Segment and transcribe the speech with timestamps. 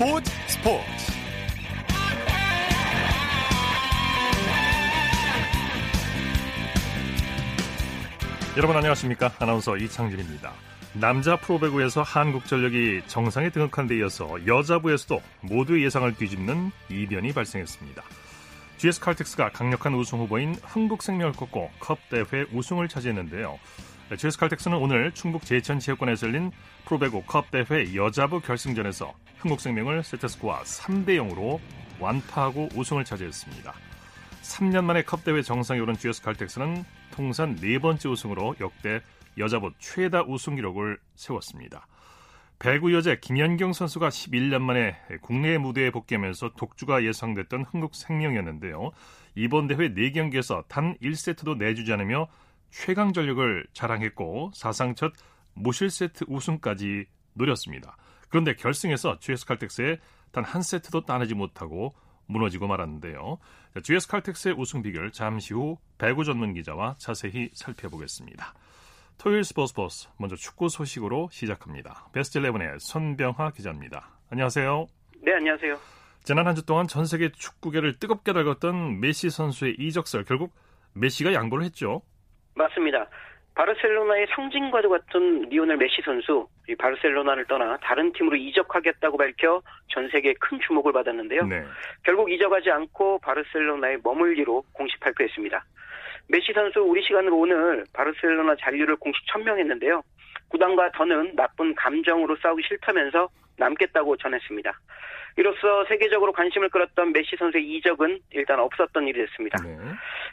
[0.00, 1.12] 스포츠 스포츠.
[8.56, 9.30] 여러분 안녕하십니까?
[9.38, 10.54] 아나운서 이창진입니다.
[10.94, 18.02] 남자 프로배구에서 한국전력이 정상에 등극한 데 이어서 여자부에서도 모두의 예상을 뒤집는 이변이 발생했습니다.
[18.78, 23.58] GS 칼텍스가 강력한 우승 후보인 흥국생명을 꺾고 컵 대회 우승을 차지했는데요.
[24.16, 26.52] GS 칼텍스는 오늘 충북 제천체육관에서 열린
[26.86, 31.58] 프로배구 컵 대회 여자부 결승전에서 흥국생명을 세트스코어 3대 0으로
[31.98, 33.72] 완파하고 우승을 차지했습니다.
[34.42, 39.00] 3년 만에 컵 대회 정상에 오른 GS 칼텍스는 통산 네 번째 우승으로 역대
[39.38, 41.86] 여자부 최다 우승 기록을 세웠습니다.
[42.58, 48.90] 배구 여자 김연경 선수가 11년 만에 국내 무대에 복귀하면서 독주가 예상됐던 흥국생명이었는데요.
[49.34, 52.28] 이번 대회 4경기에서 단 1세트도 내주지 않으며
[52.70, 55.12] 최강 전력을 자랑했고 사상 첫
[55.54, 57.96] 무실 세트 우승까지 노렸습니다.
[58.30, 59.98] 그런데 결승에서 GS 칼텍스에
[60.32, 61.92] 단 한 세트도 따내지 못하고
[62.26, 63.38] 무너지고 말았는데요.
[63.82, 68.54] GS 칼텍스의 우승 비결 잠시 후 배구 전문 기자와 자세히 살펴보겠습니다.
[69.18, 72.08] 토요일 스포츠 버스 먼저 축구 소식으로 시작합니다.
[72.12, 74.08] 베스트 11의 손병하 기자입니다.
[74.30, 74.86] 안녕하세요.
[75.22, 75.76] 네, 안녕하세요.
[76.22, 80.54] 지난 한 주 동안 전 세계 축구계를 뜨겁게 달궜던 메시 선수의 이적설 결국
[80.94, 82.02] 메시가 양보를 했죠.
[82.54, 83.08] 맞습니다.
[83.60, 90.32] 바르셀로나의 상징과도 같은 리오넬 메시 선수, 이 바르셀로나를 떠나 다른 팀으로 이적하겠다고 밝혀 전 세계에
[90.40, 91.44] 큰 주목을 받았는데요.
[91.46, 91.62] 네.
[92.02, 95.62] 결국 이적하지 않고 바르셀로나에 머물기로 공식 발표했습니다.
[96.28, 100.02] 메시 선수 우리 시간으로 오늘 바르셀로나 잔류를 공식 천명했는데요.
[100.48, 104.72] 구단과 더는 나쁜 감정으로 싸우기 싫다면서 남겠다고 전했습니다.
[105.36, 109.62] 이로써 세계적으로 관심을 끌었던 메시 선수의 이적은 일단 없었던 일이 됐습니다.
[109.62, 109.76] 네.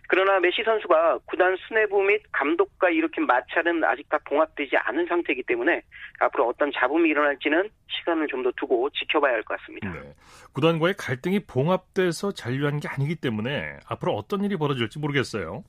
[0.08, 5.82] 그러나 메시 선수가 구단 수뇌부 및 감독과 일으킨 마찰은 아직 다 봉합되지 않은 상태이기 때문에
[6.20, 9.92] 앞으로 어떤 잡음이 일어날지는 시간을 좀 더 두고 지켜봐야 할 것 같습니다.
[9.92, 10.14] 네.
[10.54, 15.64] 구단과의 갈등이 봉합돼서 잔류한 게 아니기 때문에 앞으로 어떤 일이 벌어질지 모르겠어요.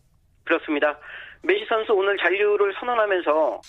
[0.45, 0.99] 그렇습니다.
[1.43, 3.61] 메시 선수 오늘 잔류를 선언하면서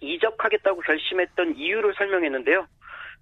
[0.00, 2.66] 이적하겠다고 결심했던 이유를 설명했는데요.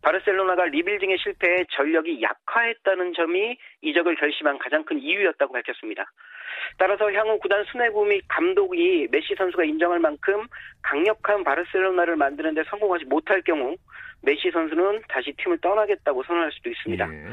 [0.02, 6.10] 바르셀로나가 리빌딩의 실패에 전력이 약화했다는 점이 이적을 결심한 가장 큰 이유였다고 밝혔습니다.
[6.78, 10.46] 따라서 향후 구단 수뇌부 및 감독이 메시 선수가 인정할 만큼
[10.82, 13.76] 강력한 바르셀로나를 만드는 데 성공하지 못할 경우
[14.22, 17.12] 메시 선수는 다시 팀을 떠나겠다고 선언할 수도 있습니다.
[17.12, 17.24] 예.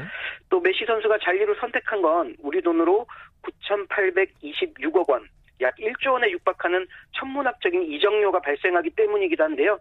[0.48, 3.06] 또 메시 선수가 잔류를 선택한 건 우리 돈으로
[3.42, 5.28] 9,826억 원,
[5.60, 9.78] 약 1조 원에 육박하는 천문학적인 이적료가 발생하기 때문이기도 한데요.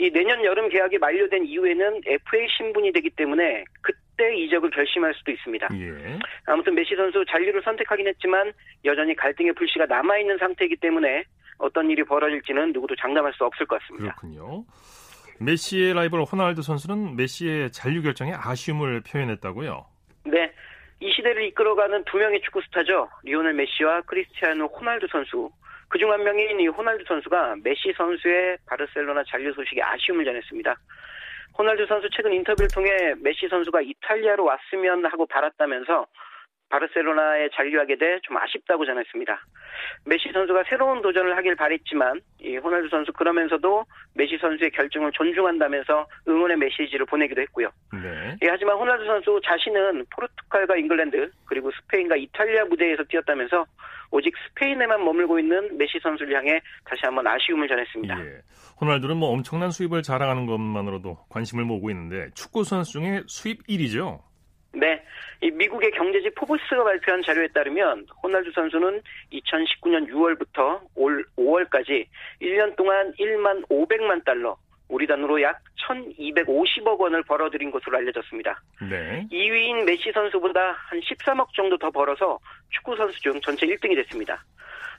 [0.00, 5.68] 이 내년 여름 계약이 만료된 이후에는 FA 신분이 되기 때문에 그때 이적을 결심할 수도 있습니다.
[5.74, 6.18] 예.
[6.46, 8.50] 아무튼 메시 선수 잔류를 선택하긴 했지만
[8.86, 11.24] 여전히 갈등의 불씨가 남아 있는 상태이기 때문에
[11.58, 14.14] 어떤 일이 벌어질지는 누구도 장담할 수 없을 것 같습니다.
[14.14, 14.64] 그렇군요.
[15.38, 19.84] 메시의 라이벌 호날두 선수는 메시의 잔류 결정에 아쉬움을 표현했다고요?
[20.24, 20.50] 네.
[21.00, 23.10] 이 시대를 이끌어가는 두 명의 축구 스타죠.
[23.24, 25.50] 리오넬 메시와 크리스티아노 호날두 선수.
[25.90, 30.76] 그중 한 명인 이 호날두 선수가 메시 선수의 바르셀로나 잔류 소식에 아쉬움을 전했습니다.
[31.58, 36.06] 호날두 선수 최근 인터뷰를 통해 메시 선수가 이탈리아로 왔으면 하고 바랐다면서
[36.70, 39.40] 바르셀로나에 잔류하게 돼 좀 아쉽다고 전했습니다.
[40.04, 46.56] 메시 선수가 새로운 도전을 하길 바랬지만 이 호날두 선수 그러면서도 메시 선수의 결정을 존중한다면서 응원의
[46.58, 47.68] 메시지를 보내기도 했고요.
[47.92, 48.36] 네.
[48.42, 53.64] 예, 하지만 호날두 선수 자신은 포르투갈과 잉글랜드 그리고 스페인과 이탈리아 무대에서 뛰었다면서
[54.12, 58.20] 오직 스페인에만 머물고 있는 메시 선수를 향해 다시 한번 아쉬움을 전했습니다.
[58.20, 58.40] 예.
[58.80, 64.20] 호날두는 뭐 엄청난 수입을 자랑하는 것만으로도 관심을 모으고 있는데 축구 선수 중에 수입 1위죠.
[64.72, 65.02] 네.
[65.40, 72.06] 이 미국의 경제지 포브스가 발표한 자료에 따르면 호날두 선수는 2019년 6월부터 올 5월까지
[72.40, 74.56] 1년 동안 1만 500만 달러,
[74.88, 78.60] 우리 단으로 약 1,250억 원을 벌어들인 것으로 알려졌습니다.
[78.88, 79.26] 네.
[79.30, 82.38] 2위인 메시 선수보다 한 13억 정도 더 벌어서
[82.70, 84.44] 축구 선수 중 전체 1등이 됐습니다.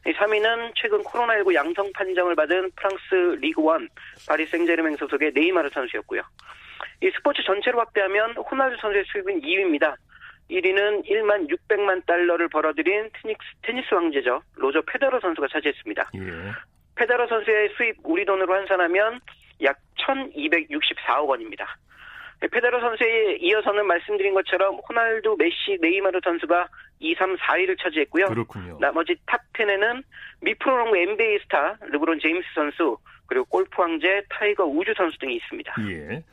[0.05, 3.87] 3위는 최근 코로나19 양성 판정을 받은 프랑스 리그 1
[4.27, 6.23] 파리 생제르맹 소속의 네이마르 선수였고요.
[7.01, 9.95] 이 스포츠 전체로 확대하면 호날두 선수의 수입은 2위입니다.
[10.49, 14.41] 1위는 1만 600만 달러를 벌어들인 테니스, 테니스 황제죠.
[14.55, 16.11] 로저 페더러 선수가 차지했습니다.
[16.15, 16.51] 예.
[16.95, 19.21] 페더러 선수의 수입 우리 돈으로 환산하면
[19.63, 21.77] 약 1,264억 원입니다.
[22.49, 26.67] 페데러 선수에 이어서는 말씀드린 것처럼 호날두, 메시, 네이마르 선수가
[26.99, 28.25] 2, 3, 4위를 차지했고요.
[28.25, 28.77] 그렇군요.
[28.79, 30.03] 나머지 top 10에는
[30.41, 32.97] 미프로농구 NBA 스타 르브론 제임스 선수
[33.27, 35.75] 그리고 골프 황제 타이거 우즈 선수 등이 있습니다.
[35.89, 36.23] 예.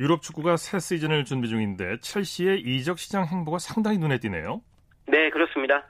[0.00, 4.62] 유럽 축구가 새 시즌을 준비 중인데 첼시의 이적 시장 행보가 상당히 눈에 띄네요.
[5.06, 5.84] 네, 그렇습니다.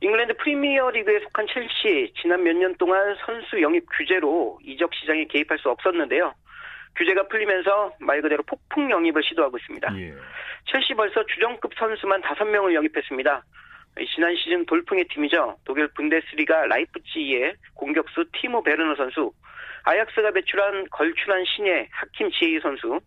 [0.00, 5.58] 잉글랜드 프리미어 리그에 속한 첼시 지난 몇 년 동안 선수 영입 규제로 이적 시장에 개입할
[5.58, 6.32] 수 없었는데요.
[6.94, 9.98] 규제가 풀리면서 말 그대로 폭풍 영입을 시도하고 있습니다.
[9.98, 10.14] 예.
[10.70, 13.44] 첼시 벌써 주전급 선수만 5명을 영입했습니다.
[14.14, 15.56] 지난 시즌 돌풍의 팀이죠.
[15.64, 19.32] 독일 분데스리가 라이프치히의 공격수 티모 베르너 선수,
[19.84, 23.00] 아약스가 배출한 걸출한 신예 하킴 지에이 선수,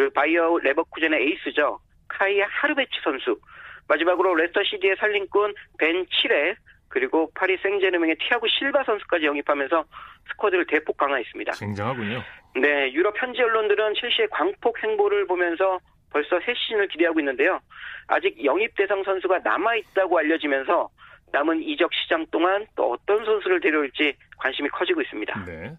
[0.00, 1.78] 그리고 바이어 레버쿠젠의 에이스죠.
[2.08, 3.38] 카이 하베르츠 선수,
[3.86, 6.54] 마지막으로 레스터 시티의 살림꾼 벤 칠웰,
[6.88, 9.84] 그리고 파리 생제르맹의 티아고 실바 선수까지 영입하면서
[10.30, 11.52] 스쿼드를 대폭 강화했습니다.
[11.52, 12.22] 굉장하군요.
[12.56, 15.78] 네, 유럽 현지 언론들은 첼시의 광폭 행보를 보면서
[16.10, 17.60] 벌써 새 시즌을 기대하고 있는데요.
[18.06, 20.88] 아직 영입 대상 선수가 남아 있다고 알려지면서
[21.32, 25.44] 남은 이적 시장 동안 또 어떤 선수를 데려올지 관심이 커지고 있습니다.
[25.44, 25.72] 네.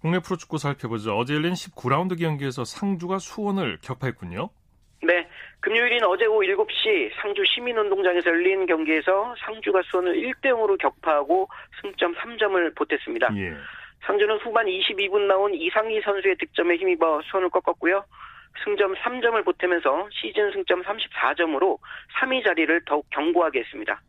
[0.00, 1.16] 국내 프로축구 살펴보죠.
[1.16, 4.48] 어제 열린 19라운드 경기에서 상주가 수원을 격파했군요.
[5.02, 5.28] 네.
[5.60, 11.48] 금요일인 어제 오후 7시 상주 시민운동장에서 열린 경기에서 상주가 수원을 1대0으로 격파하고
[11.80, 13.28] 승점 3점을 보탰습니다.
[13.36, 13.54] 예.
[14.06, 18.04] 상주는 후반 22분 나온 이상희 선수의 득점에 힘입어 수원을 꺾었고요.
[18.64, 21.78] 승점 3점을 보태면서 시즌 승점 34점으로
[22.20, 24.00] 3위 자리를 더욱 견고하게 했습니다.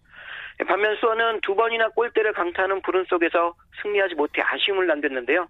[0.67, 5.47] 반면 수원은 두 번이나 골대를 강타하는 불운 속에서 승리하지 못해 아쉬움을 남겼는데요.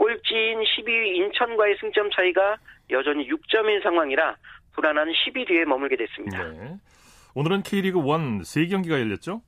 [0.00, 2.56] 꼴찌인 12위 인천과의 승점 차이가
[2.88, 4.34] 여전히 6점인 상황이라
[4.72, 6.42] 불안한 10위 에 머물게 됐습니다.
[6.42, 6.76] 네.
[7.34, 8.04] 오늘은 K리그 1
[8.40, 9.42] 3경기가 열렸죠?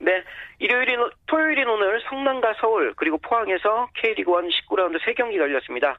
[0.00, 0.22] 네.
[0.58, 5.98] 일요일인, 토요일인 오늘 성남과 서울, 그리고 포항에서 K리그 1 19라운드 3경기가 열렸습니다.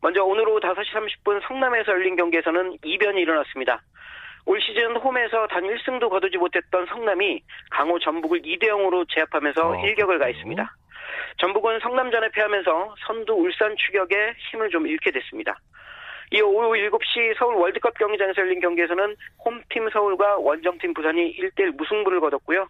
[0.00, 3.82] 먼저 오늘 오후 5시 30분 성남에서 열린 경기에서는 이변이 일어났습니다.
[4.46, 10.18] 올 시즌 홈에서 단 1승도 거두지 못했던 성남이 강호 전북을 2대 0으로 제압하면서 어, 일격을
[10.18, 10.76] 가했습니다.
[11.38, 15.58] 전북은 성남전에 패하면서 선두 울산 추격에 힘을 좀 잃게 됐습니다.
[16.32, 22.66] 이어 오후 7시 서울 월드컵 경기장에서 열린 경기에서는 홈팀 서울과 원정팀 부산이 1대1 무승부를 거뒀고요.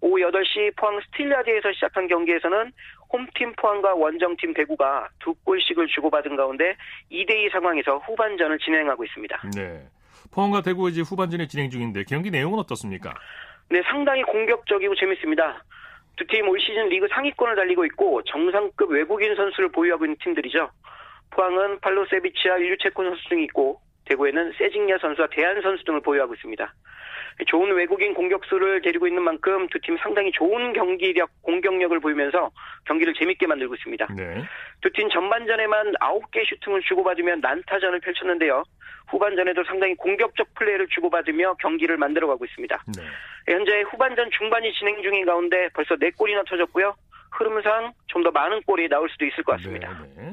[0.00, 2.72] 오후 8시 포항 스틸라디에서 시작한 경기에서는
[3.12, 6.76] 홈팀 포항과 원정팀 대구가 두 골씩을 주고받은 가운데
[7.10, 9.42] 2대2 상황에서 후반전을 진행하고 있습니다.
[9.54, 9.80] 네.
[10.32, 13.14] 포항과 이제 후반전에 진행 중인데 경기 내용은 어떻습니까?
[13.70, 15.62] 네, 상당히 공격적이고 재밌습니다.
[16.16, 20.70] 두 팀 올 시즌 리그 상위권을 달리고 있고 정상급 외국인 선수를 보유하고 있는 팀들이죠.
[21.30, 26.74] 포항은 팔로세비치와 일류체코 선수 등이 있고 대구에는 세징야 선수와 대한 선수 등을 보유하고 있습니다.
[27.48, 32.50] 좋은 외국인 공격수를 데리고 있는 만큼 두 팀 상당히 좋은 경기력, 공격력을 보이면서
[32.86, 34.06] 경기를 재밌게 만들고 있습니다.
[34.16, 34.44] 네.
[34.82, 38.62] 두팀 전반전에만 9개 슈팅을 주고받으며 난타전을 펼쳤는데요.
[39.08, 42.84] 후반전에도 상당히 공격적 플레이를 주고받으며 경기를 만들어가고 있습니다.
[42.96, 43.52] 네.
[43.52, 46.94] 현재 후반전 중반이 진행 중인 가운데 벌써 4골이나 터졌고요.
[47.32, 49.88] 흐름상 좀 더 많은 골이 나올 수도 있을 것 같습니다.
[50.16, 50.32] 네, 네.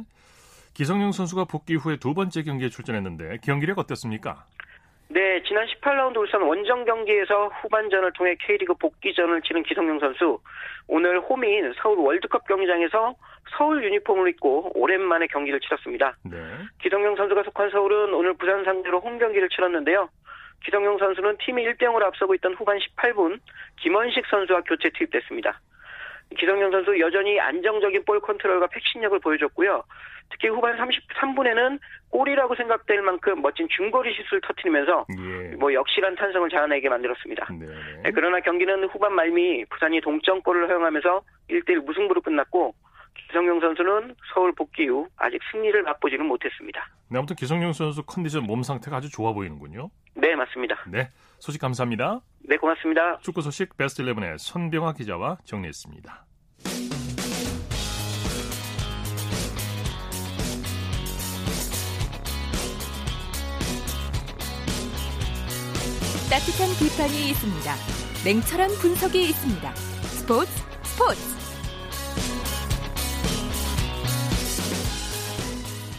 [0.73, 4.45] 기성용 선수가 복귀 후에 두 번째 경기에 출전했는데 경기력 어땠습니까?
[5.09, 10.39] 네, 지난 18라운드 울산 원정 경기에서 후반전을 통해 K리그 복귀전을 치른 기성용 선수.
[10.87, 13.13] 오늘 홈인 서울 월드컵 경기장에서
[13.57, 16.15] 서울 유니폼을 입고 오랜만에 경기를 치렀습니다.
[16.23, 16.37] 네.
[16.81, 20.07] 기성용 선수가 속한 서울은 오늘 부산 상대로 홈 경기를 치렀는데요.
[20.63, 23.39] 기성용 선수는 팀이 1대0으로 앞서고 있던 후반 18분
[23.81, 25.59] 김원식 선수와 교체 투입됐습니다.
[26.37, 29.83] 기성용 선수 여전히 안정적인 볼 컨트롤과 팩신력을 보여줬고요.
[30.31, 31.79] 특히 후반 33분에는
[32.09, 35.55] 골이라고 생각될 만큼 멋진 중거리 슛을 터트리면서 예.
[35.55, 37.47] 뭐 역실한 탄성을 자아내게 만들었습니다.
[37.59, 37.67] 네.
[38.03, 42.73] 네, 그러나 경기는 후반 말미 부산이 동점골을 허용하면서 1대1 무승부로 끝났고
[43.13, 46.87] 기성용 선수는 서울 복귀 후 아직 승리를 맛보지는 못했습니다.
[47.09, 49.89] 네, 아무튼 기성용 선수 컨디션 몸 상태가 아주 좋아 보이는군요.
[50.15, 50.83] 네, 맞습니다.
[50.87, 51.09] 네.
[51.39, 52.21] 소식 감사합니다.
[52.43, 53.17] 네, 고맙습니다.
[53.19, 56.25] 축구 소식 베스트 11의 손병화 기자와 정리했습니다.
[66.31, 67.75] 따뜻한 비판이 있습니다.
[68.23, 69.75] 냉철한 분석이 있습니다.
[69.75, 70.49] 스포츠
[70.83, 71.41] 스포츠.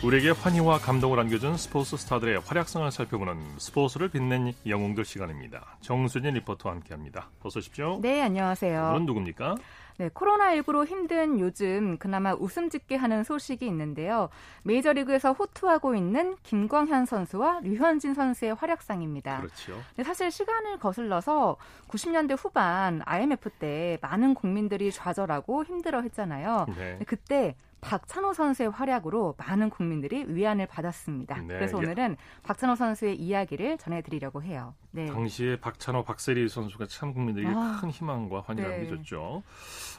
[0.03, 5.77] 우리에게 환희와 감동을 안겨준 스포츠 스타들의 활약상을 살펴보는 스포츠를 빛낸 영웅들 시간입니다.
[5.81, 7.29] 정수진 리포터와 함께합니다.
[7.43, 8.01] 어서 오십시오.
[8.03, 8.89] 네, 안녕하세요.
[8.89, 9.55] 오늘은 누굽니까?
[9.99, 14.29] 네, 코로나19로 힘든 요즘 그나마 웃음 짓게 하는 소식이 있는데요.
[14.65, 19.39] 메이저리그에서 호투하고 있는 김광현 선수와 류현진 선수의 활약상입니다.
[19.39, 19.81] 그렇죠.
[19.97, 21.57] 네, 사실 시간을 거슬러서
[21.89, 26.67] 90년대 후반 IMF 때 많은 국민들이 좌절하고 힘들어 했잖아요.
[26.77, 26.97] 네.
[26.99, 31.37] 네, 그때 박찬호 선수의 활약으로 많은 국민들이 위안을 받았습니다.
[31.43, 31.85] 네, 그래서 예.
[31.85, 34.75] 오늘은 박찬호 선수의 이야기를 전해드리려고 해요.
[34.93, 35.07] 네.
[35.07, 38.77] 당시에 박찬호, 박세리 선수가 참 국민들이 아, 큰 희망과 환희를 네.
[38.77, 39.43] 안겨줬죠.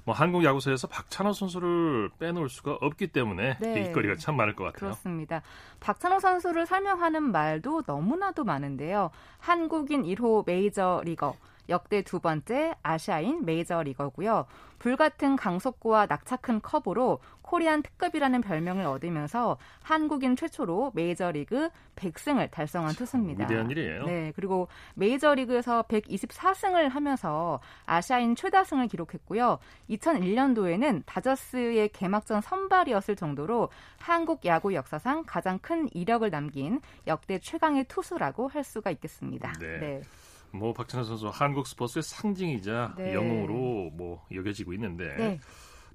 [0.05, 3.73] 뭐 한국 야구사에서 박찬호 선수를 빼놓을 수가 없기 때문에 네.
[3.81, 4.79] 일거리가 참 많을 것 같아요.
[4.79, 5.41] 그렇습니다.
[5.81, 9.11] 박찬호 선수를 설명하는 말도 너무나도 많은데요.
[9.39, 11.35] 한국인 1호 메이저리거,
[11.69, 14.45] 역대 두 번째 아시아인 메이저리거고요.
[14.79, 17.19] 불같은 강속구와 낙차 큰 컵으로
[17.53, 23.43] 코리안 특급이라는 별명을 얻으면서 한국인 최초로 메이저리그 100승을 달성한 투수입니다.
[23.43, 24.05] 위대한 일이에요.
[24.05, 29.59] 네, 그리고 메이저리그에서 124승을 하면서 아시아인 최다승을 기록했고요.
[29.87, 33.69] 2001년도에는 다저스의 개막전 선발이었을 정도로
[33.99, 39.53] 한국 야구 역사상 가장 큰 이력을 남긴 역대 최강의 투수라고 할 수가 있겠습니다.
[39.59, 39.77] 네.
[39.77, 40.01] 네.
[40.49, 43.13] 뭐 박찬호 선수 한국 스포츠의 상징이자 네.
[43.13, 45.39] 영웅으로 뭐 여겨지고 있는데 네.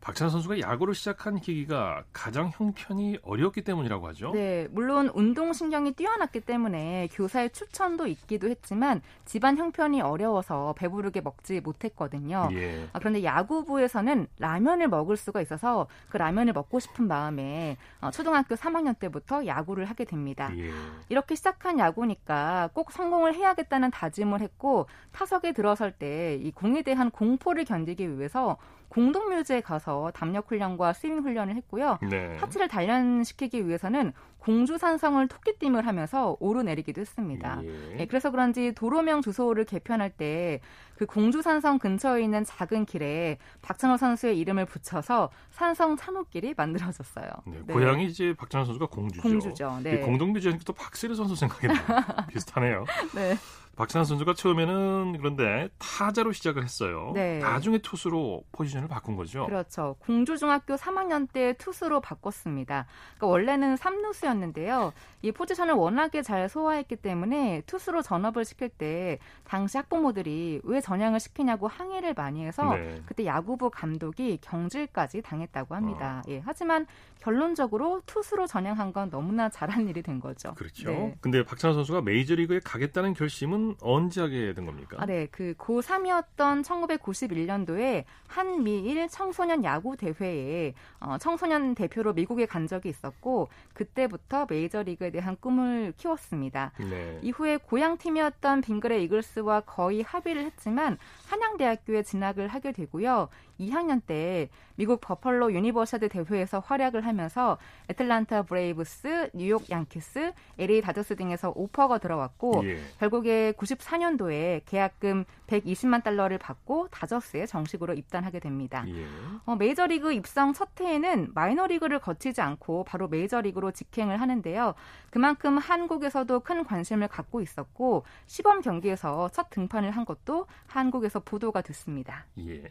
[0.00, 4.32] 박찬호 선수가 야구를 시작한 계기가 가장 형편이 어렵기 때문이라고 하죠.
[4.32, 11.60] 네, 물론 운동 신경이 뛰어났기 때문에 교사의 추천도 있기도 했지만 집안 형편이 어려워서 배부르게 먹지
[11.60, 12.48] 못했거든요.
[12.52, 12.88] 예.
[12.92, 18.98] 아, 그런데 야구부에서는 라면을 먹을 수가 있어서 그 라면을 먹고 싶은 마음에 어, 초등학교 3학년
[18.98, 20.50] 때부터 야구를 하게 됩니다.
[20.56, 20.70] 예.
[21.08, 27.64] 이렇게 시작한 야구니까 꼭 성공을 해야겠다는 다짐을 했고 타석에 들어설 때 이 공에 대한 공포를
[27.64, 28.56] 견디기 위해서
[28.88, 31.98] 공동묘지에 가서 담력 훈련과 스윙 훈련을 했고요.
[32.08, 32.36] 네.
[32.38, 37.60] 하체를 단련시키기 위해서는 공주산성을 토끼띠을 하면서 오르내리기도 했습니다.
[37.64, 38.00] 예.
[38.00, 40.60] 예, 그래서 그런지 도로명 주소를 개편할 때
[40.98, 47.28] 그 공주산성 근처에 있는 작은 길에 박찬호 선수의 이름을 붙여서 산성 찬호길이 만들어졌어요.
[47.46, 47.72] 네, 네.
[47.72, 49.22] 고향이 이제 박찬호 선수가 공주죠.
[49.22, 49.78] 공주죠.
[49.84, 50.00] 네.
[50.00, 51.78] 공동묘지 하니까 또 박세리 선수 생각이 나요.
[52.28, 52.84] 비슷하네요.
[53.14, 53.36] 네.
[53.76, 57.12] 박찬호 선수가 처음에는 그런데 타자로 시작을 했어요.
[57.14, 57.38] 네.
[57.38, 59.46] 나중에 투수로 포지션을 바꾼 거죠.
[59.46, 59.94] 그렇죠.
[60.00, 62.86] 공주중학교 3학년 때 투수로 바꿨습니다.
[63.18, 64.92] 그러니까 원래는 3루수 였는데요.
[65.22, 71.68] 이 포지션을 워낙에 잘 소화했기 때문에 투수로 전업을 시킬 때 당시 학부모들이 왜 전향을 시키냐고
[71.68, 73.00] 항의를 많이 해서 네.
[73.06, 76.22] 그때 야구부 감독이 경질까지 당했다고 합니다.
[76.26, 76.30] 어.
[76.30, 76.86] 예, 하지만
[77.20, 80.52] 결론적으로 투수로 전향한 건 너무나 잘한 일이 된 거죠.
[80.54, 80.90] 그렇죠.
[80.90, 81.14] 네.
[81.22, 84.98] 근데 박찬호 선수가 메이저리그에 가겠다는 결심은 언제 하게 된 겁니까?
[85.00, 85.26] 아, 네.
[85.30, 94.46] 그 고3이었던 1991년도에 한미일 청소년 야구 대회에 어, 청소년 대표로 미국에 간 적이 있었고 그때부터
[94.48, 96.72] 메이저리그에 대한 꿈을 키웠습니다.
[96.78, 97.18] 네.
[97.22, 103.28] 이후에 고향 팀이었던 빙그레 이글스 와 거의 합의를 했지만 한양대학교에 진학을 하게 되고요.
[103.60, 107.58] 2학년 때 미국 버펄로 유니버시아드 대회에서 활약을 하면서
[107.90, 112.78] 애틀란타 브레이브스, 뉴욕 양키스, LA 다저스 등에서 오퍼가 들어왔고 예.
[113.00, 118.84] 결국에 94년도에 계약금 120만 달러를 받고 다저스에 정식으로 입단하게 됩니다.
[118.86, 119.04] 예.
[119.46, 124.74] 어, 메이저리그 입성 첫 해에는 마이너리그를 거치지 않고 바로 메이저리그로 직행을 하는데요.
[125.10, 132.26] 그만큼 한국에서도 큰 관심을 갖고 있었고 시범 경기에서 첫 등판을 한 것도 한국에서 보도가 됐습니다.
[132.38, 132.68] 예.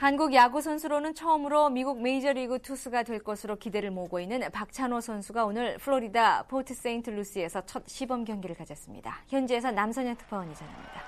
[0.00, 5.76] 한국 야구 선수로는 처음으로 미국 메이저리그 투수가 될 것으로 기대를 모으고 있는 박찬호 선수가 오늘
[5.76, 9.18] 플로리다 포트 세인트 루시에서 첫 시범 경기를 가졌습니다.
[9.28, 11.02] 현지에서 남선현 특파원이 전합니다.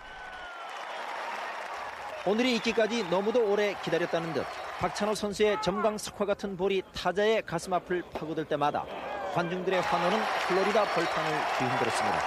[2.26, 4.44] 오늘이 있기까지 너무도 오래 기다렸다는 듯
[4.78, 8.84] 박찬호 선수의 전광석화 같은 볼이 타자의 가슴 앞을 파고들 때마다
[9.32, 12.18] 관중들의 환호는 플로리다 벌판을 뒤흔들었습니다.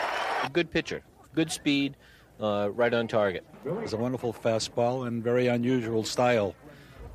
[0.51, 1.03] good pitcher,
[1.35, 1.95] good speed,
[2.39, 3.43] uh, right on target.
[3.83, 6.53] It's a wonderful fastball and very unusual style.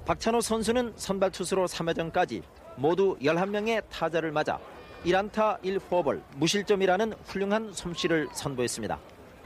[0.06, 2.42] 박찬호 선수는 선발 투수로 3회전까지
[2.76, 4.58] 모두 11명의 타자를 맞아
[5.04, 8.98] 1안타 1포볼 무실점이라는 훌륭한 솜씨를 선보였습니다.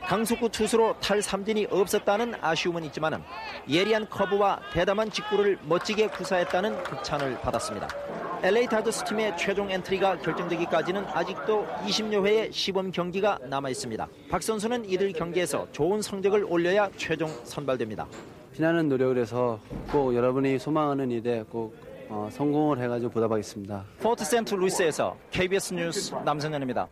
[0.02, 3.24] 강속구 투수로 탈삼진이 없었다는 아쉬움은 있지만
[3.68, 7.88] 예리한 커브와 대담한 직구를 멋지게 구사했다는 극찬을 받았습니다.
[8.44, 14.06] LA 다저스 팀의 최종 엔트리가 결정되기까지는 아직도 20여 회의 시범 경기가 남아 있습니다.
[14.30, 18.06] 박 선수는 이들 경기에서 좋은 성적을 올려야 최종 선발됩니다.
[18.52, 19.58] 피나는 노력을 해서
[19.90, 21.74] 꼭 여러분이 소망하는 일에 꼭
[22.10, 23.82] 어, 성공을 해가지고 보답하겠습니다.
[24.02, 26.86] 포트 세인트 루시에서 KBS 뉴스 남성현입니다.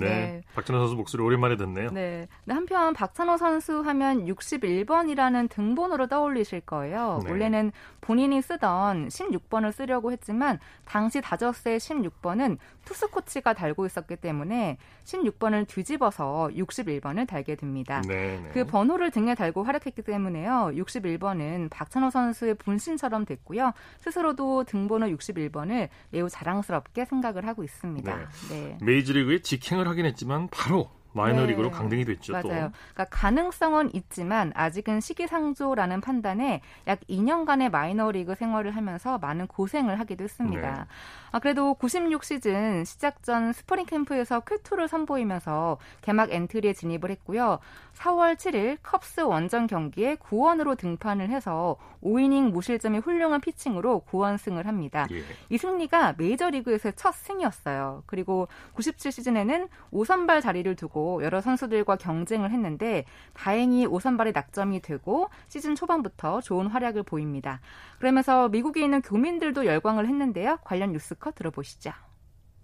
[0.00, 0.06] 네.
[0.06, 0.42] 네.
[0.54, 1.90] 박찬호 선수 목소리 오랜만에 듣네요.
[1.90, 2.26] 네.
[2.48, 7.20] 한편 박찬호 선수 하면 61번이라는 등번호를 떠올리실 거예요.
[7.24, 7.30] 네.
[7.30, 15.66] 원래는 본인이 쓰던 16번을 쓰려고 했지만 당시 다저스의 16번은 투수 코치가 달고 있었기 때문에 16번을
[15.66, 18.02] 뒤집어서 61번을 달게 됩니다.
[18.06, 18.50] 네, 네.
[18.52, 20.72] 그 번호를 등에 달고 활약했기 때문에요.
[20.74, 23.72] 61번은 박찬호 선수의 분신처럼 됐고요.
[24.00, 28.18] 스스로도 등번호 61번을 매우 자랑스럽게 생각을 하고 있습니다.
[28.50, 28.78] 네.
[28.82, 31.74] 메이저리그에 직행을 하긴 했지만 바로 마이너리그로 네.
[31.74, 32.40] 강등이 됐죠.
[32.40, 32.48] 또.
[32.48, 32.72] 맞아요.
[32.94, 40.70] 그러니까 가능성은 있지만 아직은 시기상조라는 판단에 약 2년간의 마이너리그 생활을 하면서 많은 고생을 하기도 했습니다.
[40.70, 40.84] 네.
[41.32, 47.58] 아, 그래도 96 시즌 시작 전 스프링 캠프에서 쾌투를 선보이면서 개막 엔트리에 진입을 했고요.
[47.94, 55.06] 4월 7일 컵스 원정 경기에 구원으로 등판을 해서 5이닝 무실점의 훌륭한 피칭으로 9원승을 합니다.
[55.10, 55.22] 예.
[55.50, 58.02] 이 승리가 메이저리그에서의 첫 승이었어요.
[58.06, 63.04] 그리고 97 시즌에는 5선발 자리를 두고 하고 여러 선수들과 경쟁을 했는데
[63.34, 67.60] 다행히 오선발의 낙점이 되고 시즌 초반부터 좋은 활약을 보입니다.
[67.98, 70.58] 그러면서 미국에 있는 교민들도 열광을 했는데요.
[70.64, 71.90] 관련 뉴스컷 들어보시죠.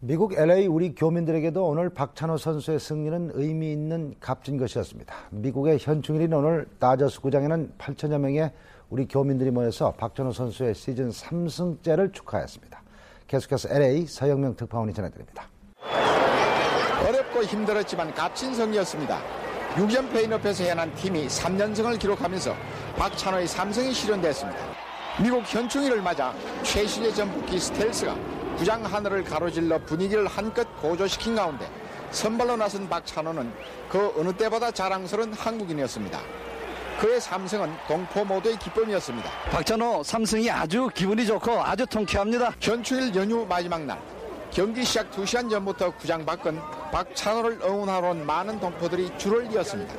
[0.00, 5.12] 미국 LA 우리 교민들에게도 오늘 박찬호 선수의 승리는 의미 있는 값진 것이었습니다.
[5.30, 8.52] 미국의 현충일인 오늘 다저스 구장에는 8천여 명의
[8.90, 12.80] 우리 교민들이 모여서 박찬호 선수의 시즌 3승째를 축하했습니다.
[13.26, 15.49] 계속해서 LA 서영명 특파원이 전해드립니다.
[17.07, 19.21] 어렵고 힘들었지만 값진 승리였습니다.
[19.75, 22.55] 6연패인 앞에서 해난 팀이 3연승을 기록하면서
[22.97, 24.59] 박찬호의 3승이 실현됐습니다.
[25.21, 28.17] 미국 현충일을 맞아 최신의 전북기 스텔스가
[28.57, 31.71] 구장 하늘을 가로질러 분위기를 한껏 고조시킨 가운데
[32.11, 33.52] 선발로 나선 박찬호는
[33.88, 36.21] 그 어느 때보다 자랑스러운 한국인이었습니다.
[36.99, 39.31] 그의 3승은 동포 모두의 기쁨이었습니다.
[39.50, 42.52] 박찬호 3승이 아주 기분이 좋고 아주 통쾌합니다.
[42.61, 44.00] 현충일 연휴 마지막 날
[44.50, 46.59] 경기 시작 2시간 전부터 구장 밖은
[46.92, 49.95] 박찬호를 응원하러 온 많은 동포들이 줄을 이었습니다.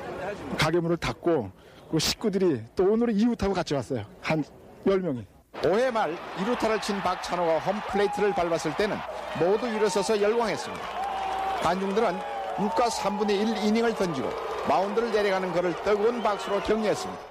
[0.57, 1.51] 가게문을 닫고
[1.91, 4.05] 그 식구들이 또 오늘은 이웃하고 같이 왔어요.
[4.21, 4.43] 한
[4.85, 5.25] 10명이.
[5.61, 8.97] 5회 말 2루타를 친 박찬호가 홈플레이트를 밟았을 때는
[9.39, 10.83] 모두 일어서서 열광했습니다.
[11.61, 12.19] 관중들은
[12.57, 14.29] 6과 3분의 1 이닝을 던지고
[14.67, 17.28] 마운드를 내려가는 그를 뜨거운 박수로 격려했습니다.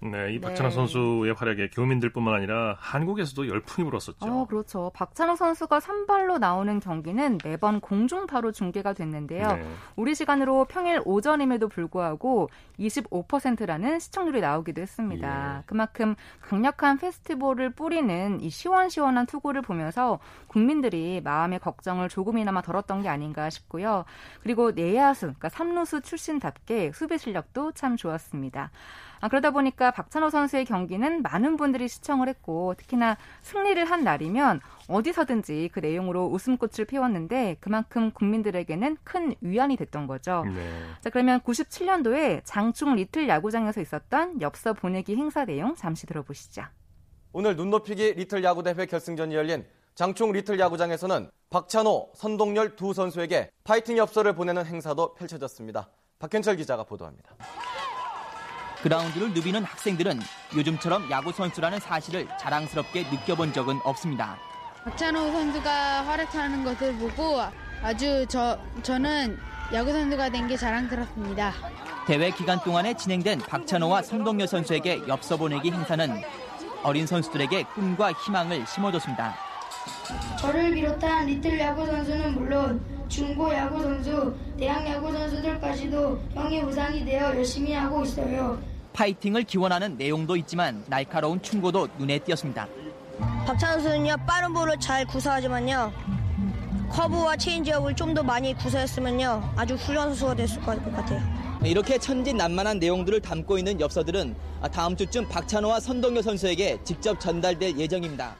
[0.00, 0.74] 네, 이 박찬호 네.
[0.74, 4.16] 선수의 활약에 교민들뿐만 아니라 한국에서도 열풍이 불었었죠.
[4.20, 4.90] 어, 그렇죠.
[4.94, 9.52] 박찬호 선수가 선발로 나오는 경기는 매번 공중파로 중계가 됐는데요.
[9.52, 9.66] 네.
[9.96, 15.58] 우리 시간으로 평일 오전임에도 불구하고 25%라는 시청률이 나오기도 했습니다.
[15.58, 15.62] 예.
[15.66, 23.50] 그만큼 강력한 페스티벌을 뿌리는 이 시원시원한 투구를 보면서 국민들이 마음의 걱정을 조금이나마 덜었던 게 아닌가
[23.50, 24.04] 싶고요.
[24.42, 28.70] 그리고 내야수, 그러니까 삼루수 출신답게 수비 실력도 참 좋았습니다.
[29.20, 35.70] 아, 그러다 보니까 박찬호 선수의 경기는 많은 분들이 시청을 했고 특히나 승리를 한 날이면 어디서든지
[35.72, 40.44] 그 내용으로 웃음꽃을 피웠는데 그만큼 국민들에게는 큰 위안이 됐던 거죠.
[40.46, 40.70] 네.
[41.00, 46.62] 자, 그러면 97년도에 장충 리틀 야구장에서 있었던 엽서 보내기 행사 내용 잠시 들어보시죠.
[47.32, 53.96] 오늘 눈높이기 리틀 야구 대회 결승전이 열린 장충 리틀 야구장에서는 박찬호, 선동열 두 선수에게 파이팅
[53.98, 55.88] 엽서를 보내는 행사도 펼쳐졌습니다.
[56.18, 57.36] 박현철 기자가 보도합니다.
[58.90, 60.20] 그라운드를 누비는 학생들은
[60.54, 64.38] 요즘처럼 야구 선수라는 사실을 자랑스럽게 느껴본 적은 없습니다.
[64.84, 65.70] 박찬호 선수가
[66.04, 67.40] 활약하는 것을 보고
[67.82, 69.36] 아주 저, 저는
[69.72, 71.52] 야구 선수가 된 게 자랑스럽습니다.
[72.06, 76.22] 대회 기간 동안에 진행된 박찬호와 성동여 선수에게 엽서 보내기 행사는
[76.84, 79.34] 어린 선수들에게 꿈과 희망을 심어줬습니다.
[80.38, 87.34] 저를 비롯한 리틀 야구 선수는 물론 중고 야구 선수, 대학 야구 선수들까지도 형의 우상이 되어
[87.34, 88.75] 열심히 하고 있어요.
[89.00, 92.66] 파이팅을 기원하는 내용도 있지만 날카로운 충고도 눈에 띄었습니다.
[93.46, 95.92] 박찬호 선수는요 빠른 볼을 잘 구사하지만요
[96.90, 101.20] 커브와 체인지업을 좀 더 많이 구사했으면요 아주 훌륭한 선수가 됐을 것 같아요.
[101.62, 104.34] 이렇게 천진난만한 내용들을 담고 있는 엽서들은
[104.72, 108.36] 다음 주쯤 박찬호와 선동열 선수에게 직접 전달될 예정입니다.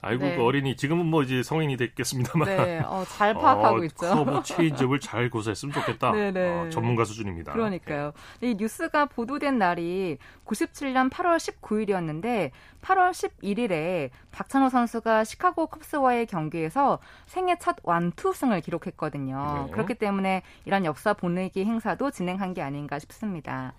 [0.00, 0.36] 아이고 네.
[0.36, 4.06] 그 어린이 지금은 뭐 이제 성인이 됐겠습니다만 네, 어, 잘 파악하고 어, 있죠.
[4.06, 6.12] 커브 체인지업을 잘 구사했으면 좋겠다.
[6.12, 6.48] 네, 네.
[6.48, 7.52] 어, 전문가 수준입니다.
[7.52, 8.12] 그러니까요.
[8.40, 8.50] 네.
[8.50, 17.56] 이 뉴스가 보도된 날이 97년 8월 19일이었는데 8월 11일에 박찬호 선수가 시카고 컵스와의 경기에서 생애
[17.58, 19.64] 첫 완투승을 기록했거든요.
[19.66, 19.72] 네.
[19.72, 23.74] 그렇기 때문에 이런 엽서 보내기 행사도 진행한 게 아닌가 싶습니다.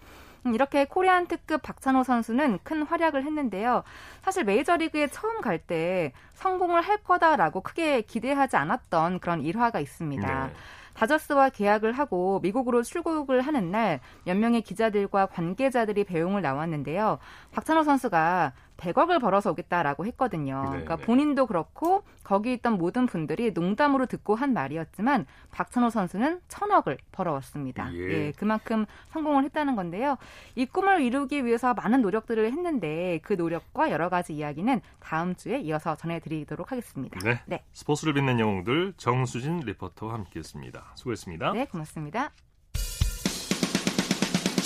[0.46, 3.84] 음, 이렇게 코리안 특급 박찬호 선수는 큰 활약을 했는데요.
[4.22, 10.46] 사실 메이저리그에 처음 갈 때 성공을 할 거다라고 크게 기대하지 않았던 그런 일화가 있습니다.
[10.48, 10.54] 네.
[10.94, 17.20] 다저스와 계약을 하고 미국으로 출국을 하는 날몇 명의 기자들과 관계자들이 배웅을 나왔는데요.
[17.52, 20.62] 박찬호 선수가 100억을 벌어서 오겠다라고 했거든요.
[20.64, 21.06] 네 그러니까 네.
[21.06, 27.94] 본인도 그렇고 거기 있던 모든 분들이 농담으로 듣고 한 말이었지만 박찬호 선수는 천억을 벌어왔습니다.
[27.94, 28.28] 예.
[28.28, 28.32] 예.
[28.38, 30.18] 그만큼 성공을 했다는 건데요.
[30.56, 35.96] 이 꿈을 이루기 위해서 많은 노력들을 했는데 그 노력과 여러 가지 이야기는 다음 주에 이어서
[35.96, 37.20] 전해드리도록 하겠습니다.
[37.24, 37.42] 네.
[37.46, 37.64] 네.
[37.74, 40.94] 스포츠를 빛낸 영웅들 정수진 리포터와 함께했습니다.
[40.96, 41.52] 수고했습니다.
[41.54, 42.32] 네, 고맙습니다.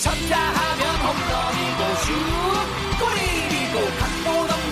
[0.04, 2.12] 쳤다 하면 홈런이고 슛
[3.00, 4.03] 골이고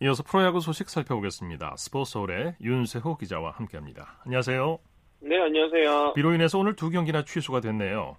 [0.00, 1.74] 이어서 프로야구 소식 살펴보겠습니다.
[1.76, 4.20] 스포츠홀의 윤세호 기자와 함께합니다.
[4.24, 4.78] 안녕하세요.
[5.20, 6.12] 네, 안녕하세요.
[6.14, 8.16] 비로 인해서 오늘 두 경기나 취소가 됐네요.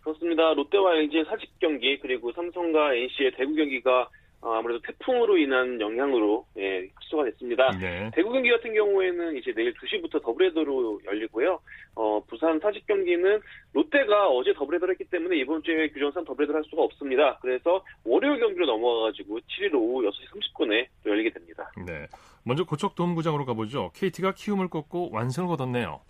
[0.00, 0.52] 그렇습니다.
[0.54, 4.08] 롯데와 LG의 사직 경기 그리고 삼성과 NC의 대구 경기가 어,
[4.42, 7.70] 아무래도 태풍으로 인한 영향으로 예, 취소가 됐습니다.
[7.78, 8.10] 네.
[8.12, 11.60] 대구 경기 같은 경우에는 이제 내일 2시부터 더블헤더로 열리고요.
[11.94, 13.40] 어, 부산 사직 경기는
[13.72, 17.38] 롯데가 어제 더블헤더를 했기 때문에 이번 주에 규정상 더블헤더를 할 수가 없습니다.
[17.40, 21.70] 그래서 월요일 경기로 넘어가가지고 7일 오후 6시 30분에 열리게 됩니다.
[21.86, 22.06] 네.
[22.44, 23.92] 먼저 고척돔구장으로 가보죠.
[23.94, 26.00] KT가 키움을 꺾고 완승을 거뒀네요.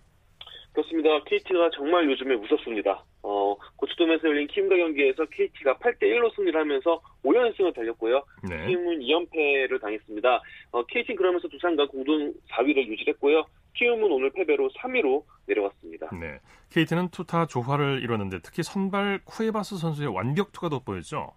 [0.73, 1.23] 그렇습니다.
[1.25, 3.03] KT가 정말 요즘에 무섭습니다.
[3.21, 8.23] 어, 고추돔에서 열린 키움과 경기에서 KT가 8대1로 승리를 하면서 5연승을 달렸고요.
[8.49, 8.67] 네.
[8.67, 10.41] 키움은 2연패를 당했습니다.
[10.71, 13.45] 어, KT는 그러면서 두산과 공동 4위를 유지했고요.
[13.75, 16.09] 키움은 오늘 패배로 3위로 내려왔습니다.
[16.19, 16.39] 네.
[16.71, 21.33] KT는 투타 조화를 이뤘는데 특히 선발 쿠에바스 선수의 완벽 투가 돋보였죠.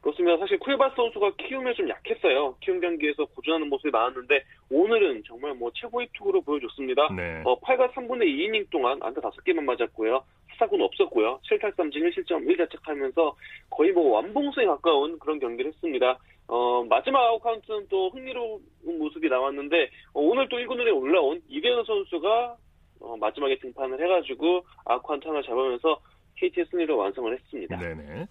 [0.00, 0.38] 그렇습니다.
[0.38, 2.56] 사실 쿠에바스 선수가 키움에 좀 약했어요.
[2.60, 7.08] 키움 경기에서 고전하는 모습이 나왔는데 오늘은 정말 뭐 최고의 투구를 보여줬습니다.
[7.14, 7.42] 네.
[7.44, 10.24] 어, 8과 3분의 2이닝 동안 안타 5개만 맞았고요.
[10.58, 11.40] 사구는 없었고요.
[11.50, 13.34] 7탈삼진 1실점 1자책하면서
[13.70, 16.18] 거의 뭐 완봉수에 가까운 그런 경기를 했습니다.
[16.48, 22.56] 어, 마지막 아웃 카운트는 또 흥미로운 모습이 나왔는데 어, 오늘 또 1군에 올라온 이대은 선수가
[23.00, 26.00] 어, 마지막에 등판을 해가지고 아웃 카운트 하나 잡으면서
[26.36, 27.78] KT의 승리를 완성을 했습니다.
[27.78, 28.26] 네네.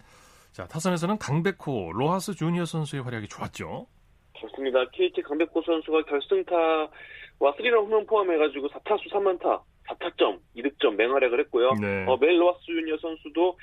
[0.52, 3.86] 자, 타선에서는 강백호, 로하스 주니어 선수의 활약이 좋았죠.
[4.34, 4.84] 좋습니다.
[4.90, 6.88] KT 강백호 선수가 결승타와
[7.56, 11.74] 스리런 홈런 포함해가지고 4타수 3안타, 4타점, 2득점 맹활약을 했고요.
[11.80, 12.06] 네.
[12.06, 13.56] 어, 멜 로하스 주니어 선수도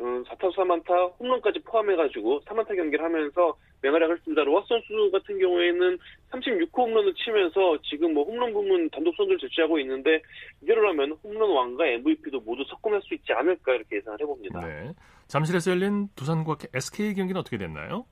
[0.00, 4.42] 음, 4타수 3안타, 홈런까지 포함해가지고 3안타 경기를 하면서 맹활약을 했습니다.
[4.42, 5.98] 로하스 선수 같은 경우에는
[6.30, 10.22] 36호 홈런을 치면서 지금 뭐 홈런 부문 단독 선두를 차지하고 있는데
[10.62, 14.60] 이대로라면 홈런 왕과 MVP도 모두 석권할 수 있지 않을까 이렇게 예상을 해봅니다.
[14.60, 14.92] 네.
[15.32, 18.04] 잠실에서 열린 두산과 SK 경기는 어떻게 됐나요?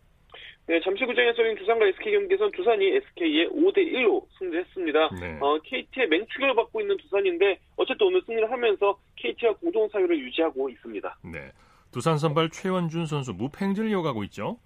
[0.67, 5.11] 네, 잠실구장에서 열린 두산과 SK 경기에서는 두산이 SK에 5대 1로 승리했습니다.
[5.21, 5.39] 네.
[5.43, 11.19] 어, KT의 맹추격을 받고 있는 두산인데 어쨌든 오늘 승리를 하면서 KT와 공동 사유를 유지하고 있습니다.
[11.31, 11.53] 네.
[11.93, 14.59] 두산 선발 최원준 선수 무팽지를 이어가고 있죠.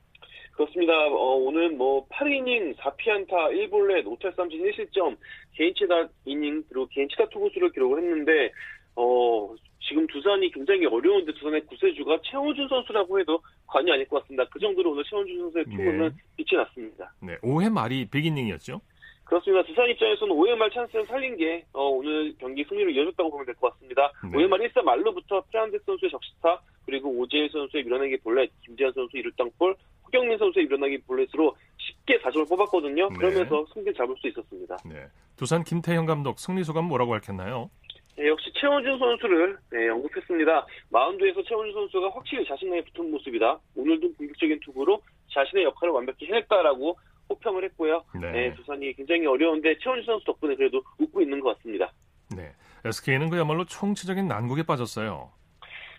[0.53, 0.93] 그렇습니다.
[0.93, 5.17] 어, 오늘 뭐 8이닝 4피안타 1볼넷 5탈3진 1실점
[5.55, 8.53] 개인 최다 이닝 그리고 개인 최다 투구수를 기록을 했는데
[8.95, 9.53] 어,
[9.87, 14.45] 지금 두산이 굉장히 어려운데 두산의 구세주가 최원준 선수라고 해도 과언이 아닐 것 같습니다.
[14.51, 17.13] 그 정도로 오늘 최원준 선수의 투구는 빛이 났습니다.
[17.21, 17.37] 네.
[17.39, 18.81] 5회 말이 100이닝이었죠.
[19.25, 19.63] 그렇습니다.
[19.67, 23.73] 두산 입장에서는 5회 말 찬스를 살린 게 어, 오늘 경기 승리로 이어졌다고 보면 될 것
[23.75, 24.13] 같습니다.
[24.23, 24.31] 네.
[24.39, 29.31] 5회 말 1사 말로부터 프란데 선수의 적시타 그리고 오재일 선수의 밀어내기 볼넷, 김재환 선수 이루
[29.37, 29.75] 땅볼,
[30.07, 33.09] 허경민 선수의 밀어내기 볼넷으로 쉽게 4점을 뽑았거든요.
[33.09, 33.15] 네.
[33.17, 34.77] 그러면서 승리를 잡을 수 있었습니다.
[34.85, 35.07] 네.
[35.37, 37.71] 두산 김태형 감독 승리 소감 뭐라고 밝혔나요?
[38.17, 40.67] 네, 역시 최원준 선수를 네, 언급했습니다.
[40.91, 43.59] 마운드에서 최원준 선수가 확실히 자신감에 붙은 모습이다.
[43.75, 45.01] 오늘도 공격적인 투구로
[45.33, 46.97] 자신의 역할을 완벽히 해냈다라고
[47.29, 48.05] 호평을 했고요.
[48.21, 48.31] 네.
[48.31, 51.91] 네, 두산이 굉장히 어려운데 최원준 선수 덕분에 그래도 웃고 있는 것 같습니다.
[52.37, 52.53] 네.
[52.85, 55.31] SK는 그야말로 총체적인 난국에 빠졌어요.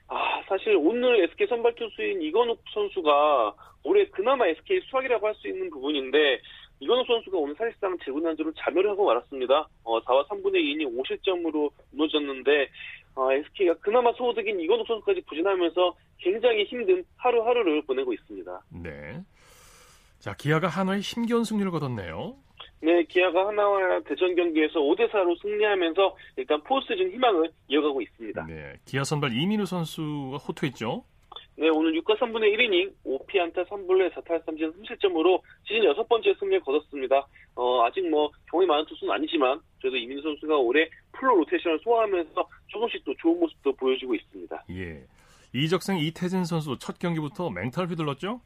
[0.08, 5.70] 아, 사실 오늘 SK 선발 투수인 이건욱 선수가 올해 그나마 SK 수학이라고 할 수 있는
[5.70, 6.40] 부분인데
[6.80, 9.68] 이건욱 선수가 오늘 사실상 재구난주로 자멸을 하고 말았습니다.
[9.84, 12.70] 어, 4와 3분의 2이닝 5실점으로 무너졌는데
[13.16, 18.62] 어, SK가 그나마 소득인 이건욱 선수까지 부진하면서 굉장히 힘든 하루하루를 보내고 있습니다.
[18.84, 19.22] 네.
[20.20, 22.36] 자, 기아가 한화의 힘겨운 승리를 거뒀네요.
[22.82, 28.46] 네, 기아가 하나와 대전 경기에서 5대4로 승리하면서 일단 포스트즌 희망을 이어가고 있습니다.
[28.48, 28.74] 네.
[28.86, 31.04] 기아 선발 이민우 선수가 호투했죠.
[31.58, 37.26] 네, 오늘 6과 3분의 1이닝 5피안타 3볼넷 4탈 3진 3실점으로 시즌 여섯 번째 승리를 거뒀습니다.
[37.56, 43.06] 어, 아직 뭐 경험이 많은 투수는 아니지만 그래도 이민우 선수가 올해 풀로 로테이션을 소화하면서 조금씩
[43.06, 44.66] 또 좋은 모습도 보여주고 있습니다.
[44.72, 45.04] 예.
[45.54, 48.42] 이적생 김태진 선수 첫 경기부터 맹타를 휘둘렀죠?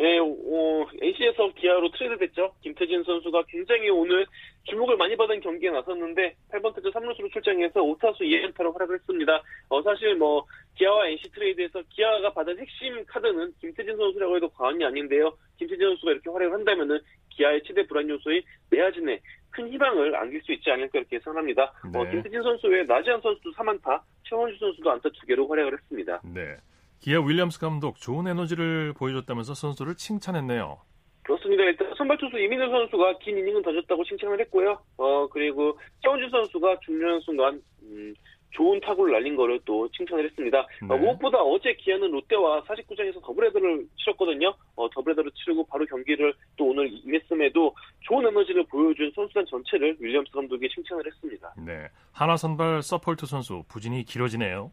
[0.00, 2.54] 네, 어, NC에서 기아로 트레이드 됐죠.
[2.62, 4.26] 김태진 선수가 굉장히 오늘
[4.64, 9.42] 주목을 많이 받은 경기에 나섰는데 8번 타자 3루수로 출장해서 5타수 2안타로 활약을 했습니다.
[9.68, 15.36] 어, 사실 뭐 기아와 NC 트레이드에서 기아가 받은 핵심 카드는 김태진 선수라고 해도 과언이 아닌데요.
[15.58, 20.70] 김태진 선수가 이렇게 활약을 한다면은 기아의 최대 불안 요소인 내야진에 큰 희망을 안길 수 있지
[20.70, 21.74] 않을까 이렇게 예상합니다.
[21.94, 22.10] 어, 네.
[22.10, 26.22] 김태진 선수 외에 나지완 선수도 3안타, 최원준 선수도 안타 2개로 활약을 했습니다.
[26.24, 26.56] 네.
[27.00, 30.78] 기아 윌리엄스 감독 좋은 에너지를 보여줬다면서 선수를 칭찬했네요.
[31.22, 31.62] 그렇습니다.
[31.64, 34.78] 일단 선발 투수 이민우 선수가 긴 이닝은 던졌다고 칭찬을 했고요.
[34.98, 38.14] 어 그리고 최원준 선수가 중요한 순간 음,
[38.50, 40.66] 좋은 타구를 날린 거를 또 칭찬을 했습니다.
[40.82, 40.94] 네.
[40.94, 44.52] 어, 무엇보다 어제 기아는 롯데와 사직구장에서 더블헤더를 치렀거든요.
[44.74, 50.68] 어, 더블헤더를 치르고 바로 경기를 또 오늘 임했음에도 좋은 에너지를 보여준 선수단 전체를 윌리엄스 감독이
[50.68, 51.54] 칭찬을 했습니다.
[51.64, 51.88] 네.
[52.12, 54.72] 한화 선발 서폴드 선수 부진이 길어지네요.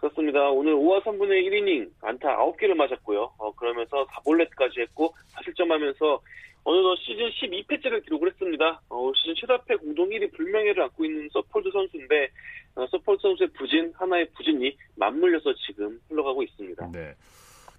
[0.00, 0.48] 그렇습니다.
[0.48, 3.32] 오늘 5와 3분의 1이닝 안타 9개를 맞았고요.
[3.36, 6.20] 어, 그러면서 4볼넷까지 했고 4실점하면서
[6.64, 8.80] 어느덧 시즌 12패째를 기록을 했습니다.
[8.88, 12.28] 어, 시즌 최다패 공동 1위 불명예를 안고 있는 서폴드 선수인데
[12.76, 16.44] 어, 서폴드 선수의 부진, 한화의 부진이 맞물려서 지금 흘러가고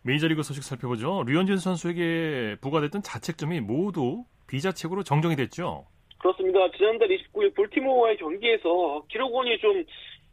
[0.04, 1.24] 메이저리그 소식 살펴보죠.
[1.26, 5.88] 류현진 선수에게 부과됐던 자책점이 모두 비자책으로 정정이 됐죠.
[6.22, 6.60] 그렇습니다.
[6.78, 9.84] 지난달 29일 볼티모어와의 경기에서 기록원이 좀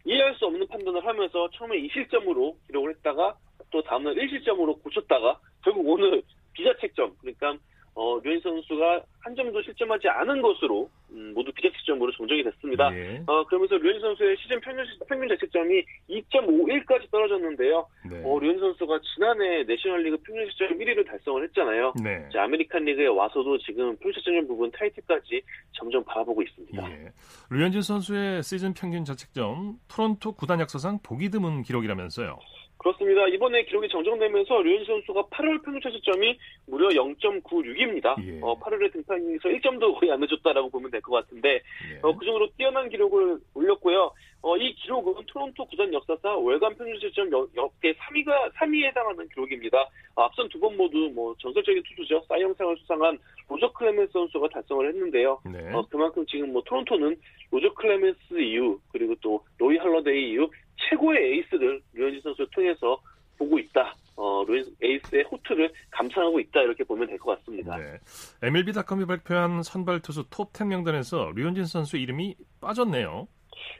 [0.04, 3.36] 이해할 수 없는 판단을 하면서 처음에 2실점으로 기록을 했다가
[3.70, 6.22] 또 다음날 1실점으로 고쳤다가 결국 오늘
[6.54, 7.56] 비자책점 그러니까
[7.98, 12.94] 어, 류현 선수가 한 점도 실점하지 않은 것으로 음, 모두 비자책점으로 정정이 됐습니다.
[12.94, 13.20] 예.
[13.26, 17.86] 어, 그러면서 류현 선수의 시즌 평균, 평균 자책점이 2.51까지 떨어졌는데요.
[18.08, 18.22] 네.
[18.24, 21.94] 어, 류현진 선수가 지난해 내셔널리그 평균자책점 1위를 달성을 했잖아요.
[22.00, 22.24] 네.
[22.30, 26.90] 이제 아메리칸 리그에 와서도 지금 평균자책점 부문 타이틀까지 점점 바라보고 있습니다.
[26.92, 27.10] 예.
[27.50, 32.38] 류현진 선수의 시즌 평균 자책점 토론토 구단 역사상 보기 드문 기록이라면서요.
[32.78, 33.26] 그렇습니다.
[33.28, 38.14] 이번에 기록이 정정되면서 류현진 선수가 8월 평균자책점이 무려 0.96입니다.
[38.24, 38.38] 예.
[38.40, 41.54] 어, 8월에 등판에서 1점도 거의 안 내줬다라고 보면 될 것 같은데
[41.92, 41.98] 예.
[42.02, 44.12] 어, 그 정도로 뛰어난 기록을 올렸고요.
[44.42, 46.96] 어, 이 기록은 토론토 구단 역사상 월간 평균
[47.32, 49.80] 역- 역대 3위가 3위에 해당하는 기록입니다.
[50.14, 52.22] 어, 앞선 두 번 모두 뭐 전설적인 투수죠.
[52.28, 55.40] 사이영상을 수상한 로저 클레멘스 선수가 달성을 했는데요.
[55.52, 55.72] 네.
[55.72, 57.16] 어, 그만큼 지금 뭐 토론토는
[57.50, 63.00] 로저 클레멘스 이후 그리고 또 로이 할러데이 이후 최고의 에이스를 류현진 선수를 통해서
[63.38, 63.94] 보고 있다.
[64.16, 66.62] 어, 류현진 에이스의 호투를 감상하고 있다.
[66.62, 67.76] 이렇게 보면 될 것 같습니다.
[67.76, 67.98] 네.
[68.42, 73.28] MLB.com이 발표한 선발 투수 톱10 명단에서 류현진 선수 이름이 빠졌네요.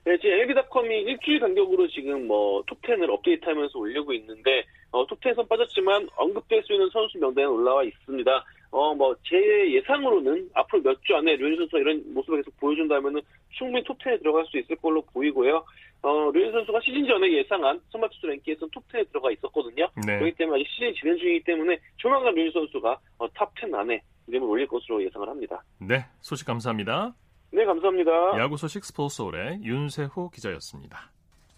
[0.05, 6.63] 네, 지금 MLB닷컴이 일주일 간격으로 지금 뭐 톱10을 업데이트하면서 올리고 있는데 어, 톱10에선 빠졌지만 언급될
[6.65, 8.45] 수 있는 선수 명단에 올라와 있습니다.
[8.71, 9.37] 어, 뭐 제
[9.73, 14.59] 예상으로는 앞으로 몇 주 안에 류현진 선수가 이런 모습을 계속 보여준다면은 충분히 톱10에 들어갈 수
[14.59, 15.65] 있을 걸로 보이고요.
[16.03, 19.89] 어, 류현진 선수가 시즌 전에 예상한 선발 투수 랭킹에서는 톱10에 들어가 있었거든요.
[20.07, 20.19] 네.
[20.19, 24.67] 그렇기 때문에 아직 시즌이 진행 중이기 때문에 조만간 류현진 선수가 어, 탑10 안에 이름을 올릴
[24.69, 25.63] 것으로 예상을 합니다.
[25.79, 27.15] 네, 소식 감사합니다.
[27.51, 28.39] 네, 감사합니다.
[28.39, 31.11] 야구 소식 스포츠홀의 윤세호 기자였습니다.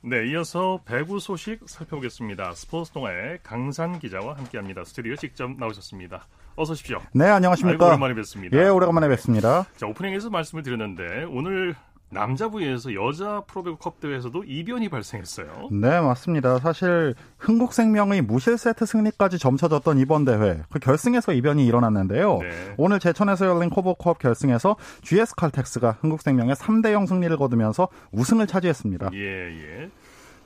[0.03, 2.53] 네, 이어서 배구 소식 살펴보겠습니다.
[2.53, 4.85] 스포츠 동아의 강산 기자와 함께합니다.
[4.85, 6.27] 스튜디오 직접 나오셨습니다.
[6.57, 7.01] 어서 오십시오.
[7.13, 7.85] 네, 안녕하십니까.
[7.85, 8.57] 아이고, 오랜만에 뵙습니다.
[8.57, 9.65] 예, 오래간만에 뵙습니다.
[9.77, 11.75] 자, 오프닝에서 말씀을 드렸는데 오늘
[12.11, 15.69] 남자부에서 여자 프로배구 컵 대회에서도 이변이 발생했어요.
[15.71, 16.59] 네, 맞습니다.
[16.59, 22.39] 사실 흥국생명의 무실 세트 승리까지 점쳐졌던 이번 대회 그 결승에서 이변이 일어났는데요.
[22.39, 22.75] 네.
[22.77, 29.11] 오늘 제천에서 열린 코보컵 결승에서 GS 칼텍스가 흥국생명의 3대 0 승리를 거두면서 우승을 차지했습니다.
[29.15, 29.91] 예, 예.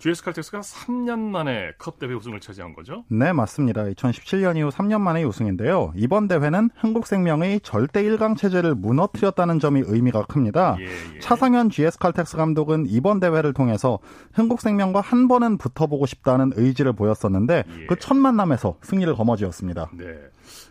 [0.05, 3.07] GS 칼텍스가 3년 만에 컵 대회 우승을 차지한 거죠?
[3.09, 3.85] 네, 맞습니다.
[3.85, 5.95] 2017년 이후 3년 만의 우승인데요.
[5.97, 10.77] 이번 대회는 흥국생명의 절대 1강 체제를 무너뜨렸다는 점이 의미가 큽니다.
[10.79, 11.19] 예, 예.
[11.21, 13.99] 차상현 GS 칼텍스 감독은 이번 대회를 통해서
[14.35, 17.87] 흥국생명과 한 번은 붙어보고 싶다는 의지를 보였었는데 예.
[17.87, 19.89] 그첫 만남에서 승리를 거머쥐었습니다.
[19.95, 20.05] 네.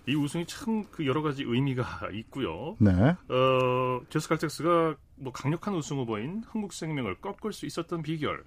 [0.08, 2.76] 이 우승이 참 그 여러 가지 의미가 있고요.
[2.78, 2.92] 네.
[3.30, 8.44] 어, GS 칼텍스가 뭐 강력한 우승 후보인 흥국생명을 꺾을 수 있었던 비결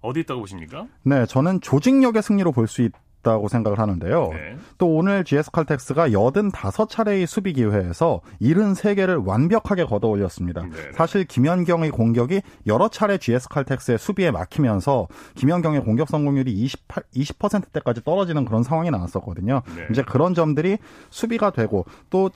[0.00, 0.86] 어디 있다고 보십니까?
[1.02, 4.28] 네, 저는 조직력의 승리로 볼 수 있 다고 생각을 하는데요.
[4.32, 4.56] 네.
[4.78, 10.62] 또 오늘 GS 칼텍스가 85차례의 수비 기회에서 73개를 완벽하게 걷어 올렸습니다.
[10.62, 10.92] 네.
[10.94, 18.46] 사실 김연경의 공격이 여러 차례 GS 칼텍스의 수비에 막히면서 김연경의 공격 성공률이 28, 20%대까지 떨어지는
[18.46, 19.62] 그런 상황이 나왔었거든요.
[19.76, 19.86] 네.
[19.90, 20.78] 이제 그런 점들이
[21.10, 22.30] 수비가 되고 또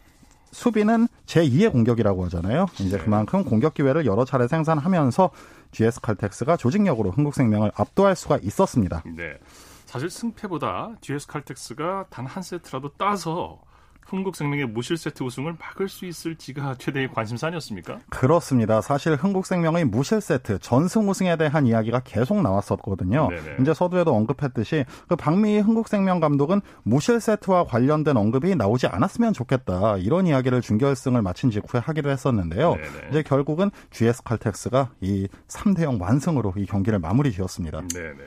[0.53, 2.67] 수비는 제2의 공격이라고 하잖아요.
[2.81, 5.31] 이제 그만큼 공격 기회를 여러 차례 생산하면서
[5.75, 9.03] GS 칼텍스가 조직력으로 흥국생명을 압도할 수가 있었습니다.
[9.05, 9.39] 네.
[9.87, 13.61] 사실 승패보다 GS 칼텍스가 단 한 세트라도 따서
[14.07, 18.01] 흥국생명의 무실 세트 우승을 막을 수 있을지가 최대의 관심사 아니었습니까?
[18.11, 18.81] 그렇습니다.
[18.81, 23.29] 사실 흥국생명의 무실 세트 전승 우승에 대한 이야기가 계속 나왔었거든요.
[23.29, 23.57] 네네.
[23.61, 30.27] 이제 서두에도 언급했듯이 그 박미희 흥국생명 감독은 무실 세트와 관련된 언급이 나오지 않았으면 좋겠다 이런
[30.27, 32.75] 이야기를 준결승을 마친 직후에 하기도 했었는데요.
[32.75, 33.09] 네네.
[33.11, 37.83] 이제 결국은 GS 칼텍스가 이 3대0 완승으로 이 경기를 마무리 지었습니다.
[37.93, 38.19] 네네.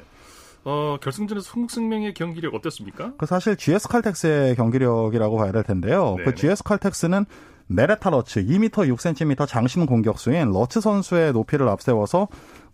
[0.70, 3.14] 어, 결승전에서 흥국생명의 경기력 어땠습니까?
[3.18, 6.16] 그 사실 GS 칼텍스의 경기력이라고 봐야 될 텐데요.
[6.18, 6.24] 네네.
[6.26, 7.26] 그 GS 칼텍스는
[7.68, 12.28] 메레타 러츠 2m 6cm 장신 공격수인 러츠 선수의 높이를 앞세워서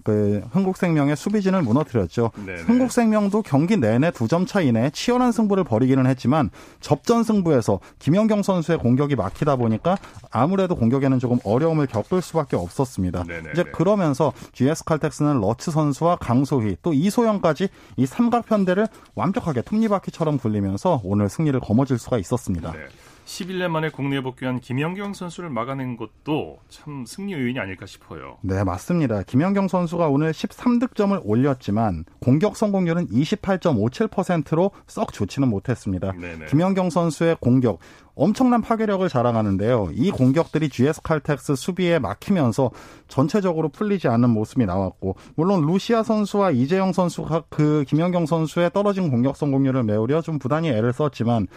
[0.04, 2.32] 그 흥국생명의 수비진을 무너뜨렸죠.
[2.46, 2.64] 네네.
[2.64, 6.50] 흥국생명도 경기 내내 두 점 차 이내에 치열한 승부를 벌이기는 했지만
[6.82, 9.98] 접전 승부에서 김연경 선수의 공격이 막히다 보니까
[10.30, 13.24] 아무래도 공격에는 조금 어려움을 겪을 수밖에 없었습니다.
[13.24, 13.52] 네네네.
[13.54, 21.00] 이제 그러면서 GS 칼텍스는 러츠 선수와 강소휘 또 이소영까지 이 삼각 편대를 완벽하게 톱니바퀴처럼 굴리면서
[21.06, 22.74] 오늘 승리를 거머쥘 수가 있었습니다.
[22.74, 22.80] 네.
[23.26, 28.38] 11년 만에 국내에 복귀한 김연경 선수를 막아낸 것도 참 승리 요인이 아닐까 싶어요.
[28.42, 29.24] 네, 맞습니다.
[29.24, 36.12] 김연경 선수가 오늘 13득점을 올렸지만 공격 성공률은 28.57%로 썩 좋지는 못했습니다.
[36.14, 36.48] 네네.
[36.48, 37.80] 김연경 선수의 공격
[38.16, 39.90] 엄청난 파괴력을 자랑하는데요.
[39.94, 42.70] 이 공격들이 GS 칼텍스 수비에 막히면서
[43.08, 49.36] 전체적으로 풀리지 않는 모습이 나왔고 물론 루시아 선수와 이재영 선수가 그 김연경 선수의 떨어진 공격
[49.36, 51.48] 성공률을 메우려 좀 부단히 애를 썼지만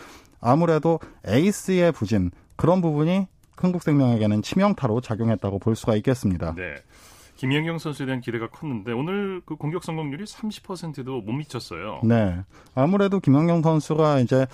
[0.46, 6.54] 아무래도 에이스의 부진 그런 부분이 흥국생명에게는 치명타로 작용했다고 볼 수가 있겠습니다.
[6.54, 6.76] 네.
[7.36, 12.00] 김연경 선수에 대한 기대가 컸는데 오늘 그 공격 성공률이 30%도 못 미쳤어요.
[12.04, 12.38] 네.
[12.74, 14.46] 아무래도 김연경 선수가 이제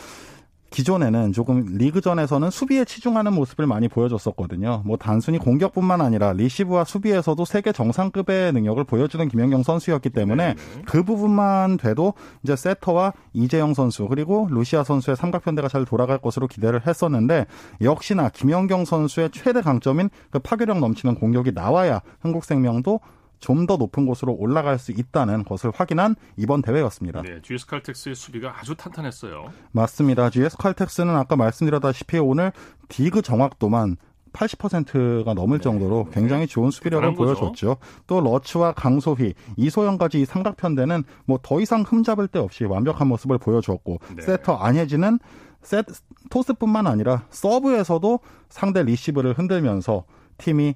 [0.72, 4.82] 기존에는 조금 리그전에서는 수비에 치중하는 모습을 많이 보여줬었거든요.
[4.84, 10.82] 뭐 단순히 공격뿐만 아니라 리시브와 수비에서도 세계 정상급의 능력을 보여주는 김연경 선수였기 때문에 네네.
[10.86, 16.86] 그 부분만 돼도 이제 세터와 이재영 선수 그리고 루시아 선수의 삼각편대가 잘 돌아갈 것으로 기대를
[16.86, 17.46] 했었는데
[17.80, 23.00] 역시나 김연경 선수의 최대 강점인 그 파괴력 넘치는 공격이 나와야 한국생명도
[23.42, 27.22] 좀 더 높은 곳으로 올라갈 수 있다는 것을 확인한 이번 대회였습니다.
[27.22, 29.52] 네, GS 칼텍스의 수비가 아주 탄탄했어요.
[29.72, 30.30] 맞습니다.
[30.30, 32.52] GS 칼텍스는 아까 말씀드렸다시피 오늘
[32.88, 33.96] 디그 정확도만
[34.32, 37.14] 80%가 넘을 정도로 굉장히 좋은 수비력을 네.
[37.14, 37.76] 보여줬죠.
[38.06, 43.98] 또 러츠와 강소휘, 이소영까지 이 삼각편대는 뭐 더 이상 흠잡을 데 없이 완벽한 모습을 보여줬고
[44.16, 44.22] 네.
[44.22, 45.18] 세터 안혜진은
[45.62, 45.82] 세,
[46.30, 50.04] 토스뿐만 아니라 서브에서도 상대 리시브를 흔들면서
[50.38, 50.74] 팀이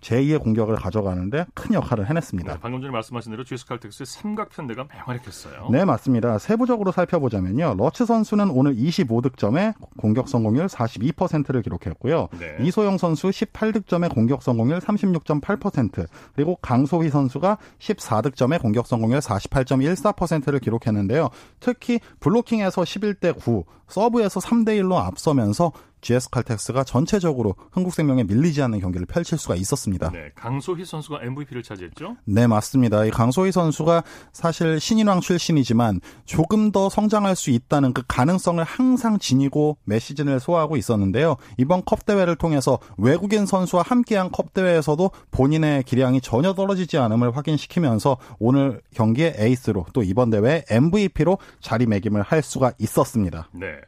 [0.00, 2.52] 제2의 공격을 가져가는데 큰 역할을 해냈습니다.
[2.52, 5.68] 네, 방금 전에 말씀하신 대로 GS 칼텍스의 삼각 편대가 맹활약했어요.
[5.70, 6.38] 네, 맞습니다.
[6.38, 7.74] 세부적으로 살펴보자면요.
[7.76, 12.28] 러츠 선수는 오늘 25득점에 공격 성공률 42%를 기록했고요.
[12.38, 12.56] 네.
[12.60, 21.30] 이소영 선수 18득점에 공격 성공률 36.8%, 그리고 강소희 선수가 14득점에 공격 성공률 48.14%를 기록했는데요.
[21.60, 29.06] 특히 블로킹에서 11대 9, 서브에서 3대 1로 앞서면서 GS 칼텍스가 전체적으로 흥국생명에 밀리지 않는 경기를
[29.06, 30.10] 펼칠 수가 있었습니다.
[30.10, 32.16] 네, 강소희 선수가 MVP를 차지했죠.
[32.24, 33.04] 네, 맞습니다.
[33.04, 39.78] 이 강소희 선수가 사실 신인왕 출신이지만 조금 더 성장할 수 있다는 그 가능성을 항상 지니고
[39.84, 41.36] 매 시즌을 소화하고 있었는데요.
[41.56, 48.18] 이번 컵 대회를 통해서 외국인 선수와 함께한 컵 대회에서도 본인의 기량이 전혀 떨어지지 않음을 확인시키면서
[48.38, 53.48] 오늘 경기의 에이스로 또 이번 대회 MVP로 자리매김을 할 수가 있었습니다.
[53.52, 53.78] 네.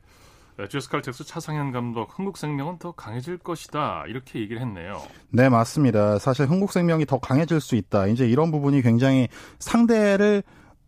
[0.68, 5.01] GS 칼텍스 차상현 감독 흥국생명은 더 강해질 것이다 이렇게 얘기를 했네요.
[5.31, 6.18] 네, 맞습니다.
[6.18, 8.07] 사실 흥국생명이 더 강해질 수 있다.
[8.07, 10.42] 이제 이런 부분이 굉장히 상대를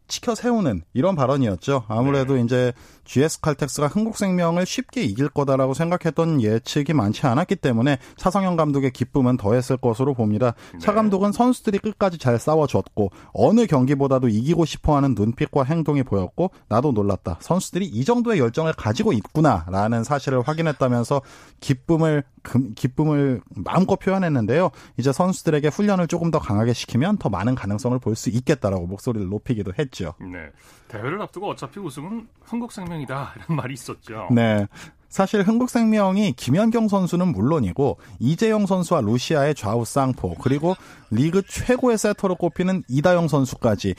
[0.09, 1.85] 치켜 세우는 이런 발언이었죠.
[1.89, 2.43] 아무래도 네.
[2.43, 2.73] 이제
[3.05, 9.77] GS 칼텍스가 흥국생명을 쉽게 이길 거다라고 생각했던 예측이 많지 않았기 때문에 차성현 감독의 기쁨은 더했을
[9.77, 10.55] 것으로 봅니다.
[10.81, 10.97] 차 네.
[10.97, 17.39] 감독은 선수들이 끝까지 잘 싸워줬고 어느 경기보다도 이기고 싶어하는 눈빛과 행동이 보였고 나도 놀랐다.
[17.41, 21.23] 선수들이 이 정도의 열정을 가지고 있구나라는 사실을 확인했다면서
[21.61, 22.32] 기쁨을 금-
[22.75, 24.71] 기쁨을 마음껏 표현했는데요.
[24.97, 29.73] 이제 선수들에게 훈련을 조금 더 강하게 시키면 더 많은 가능성을 볼 수 있겠다라고 목소리를 높이기도
[29.79, 30.15] 했죠.
[30.21, 30.51] 네.
[30.89, 34.29] 대회를 앞두고 어차피 우승은 흥국생명이다 이런 말이 있었죠.
[34.31, 34.67] 네.
[35.09, 40.75] 사실 흥국생명이 김연경 선수는 물론이고 이재영 선수와 루시아의 좌우 쌍포 그리고
[41.11, 43.95] 리그 최고의 세터로 꼽히는 이다영 선수까지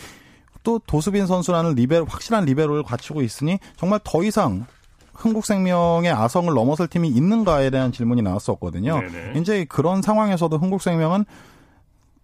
[0.63, 4.65] 또 도수빈 선수라는 리베로 확실한 리베로를 갖추고 있으니 정말 더 이상
[5.13, 8.99] 흥국생명의 아성을 넘어설 팀이 있는가에 대한 질문이 나왔었거든요.
[9.01, 9.39] 네네.
[9.39, 11.25] 이제 그런 상황에서도 흥국생명은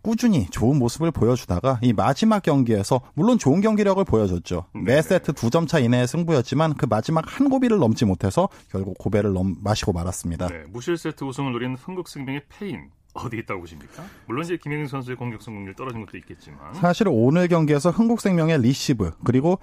[0.02, 4.65] 꾸준히 좋은 모습을 보여주다가 이 마지막 경기에서 물론 좋은 경기력을 보여줬죠.
[4.73, 9.34] 매 세트 두 점 차 이내의 승부였지만 그 마지막 한 고비를 넘지 못해서 결국 고배를
[9.34, 10.47] 넘 마시고 말았습니다.
[10.47, 14.04] 네, 무실 세트 우승을 노린 흥국생명의 패인 어디 있다고 보십니까?
[14.25, 19.60] 물론 이제 김연경 선수의 공격 성공률 떨어진 것도 있겠지만 사실 오늘 경기에서 흥국생명의 리시브 그리고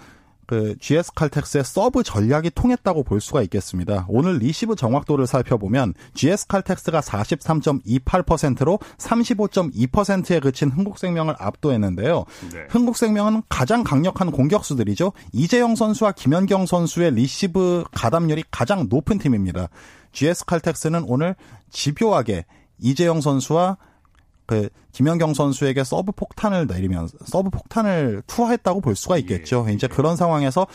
[0.46, 4.06] 그 GS 칼텍스의 서브 전략이 통했다고 볼 수가 있겠습니다.
[4.08, 12.24] 오늘 리시브 정확도를 살펴보면 GS 칼텍스가 43.28%로 35.2%에 그친 흥국생명을 압도했는데요.
[12.52, 12.66] 네.
[12.70, 15.12] 흥국생명은 가장 강력한 공격수들이죠.
[15.32, 19.68] 이재영 선수와 김연경 선수의 리시브 가담률이 가장 높은 팀입니다.
[20.12, 21.34] GS 칼텍스는 오늘
[21.70, 22.44] 집요하게
[22.78, 23.76] 이재영 선수와
[24.46, 29.66] 그 김연경 선수에게 서브 폭탄을 내리면서 서브 폭탄을 투하했다고 볼 수가 있겠죠.
[29.68, 30.66] 이제 그런 상황에서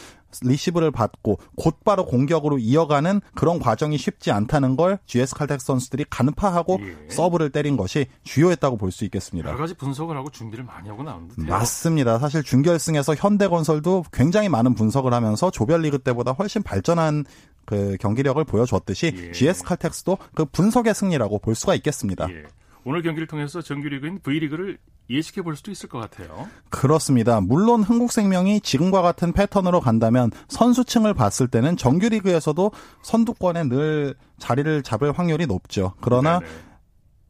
[0.43, 6.79] 리시브를 받고 곧바로 공격으로 이어가는 그런 과정이 쉽지 않다는 걸 GS 칼텍스 선수들이 간파하고
[7.09, 9.49] 서브를 때린 것이 주요했다고 볼 수 있겠습니다.
[9.49, 11.47] 여러 가지 분석을 하고 준비를 많이 하고 나온 듯해요.
[11.47, 12.19] 맞습니다.
[12.19, 17.25] 사실 준결승에서 현대건설도 굉장히 많은 분석을 하면서 조별리그 때보다 훨씬 발전한
[17.65, 19.31] 그 경기력을 보여줬듯이 예.
[19.31, 22.27] GS 칼텍스도 그 분석의 승리라고 볼 수가 있겠습니다.
[22.29, 22.43] 예.
[22.83, 24.77] 오늘 경기를 통해서 정규리그인 V리그를
[25.09, 26.47] 예측해 볼 수도 있을 것 같아요.
[26.69, 27.41] 그렇습니다.
[27.41, 32.71] 물론 흥국생명이 지금과 같은 패턴으로 간다면 선수층을 봤을 때는 정규리그에서도
[33.03, 35.93] 선두권에 늘 자리를 잡을 확률이 높죠.
[36.01, 36.51] 그러나 네네.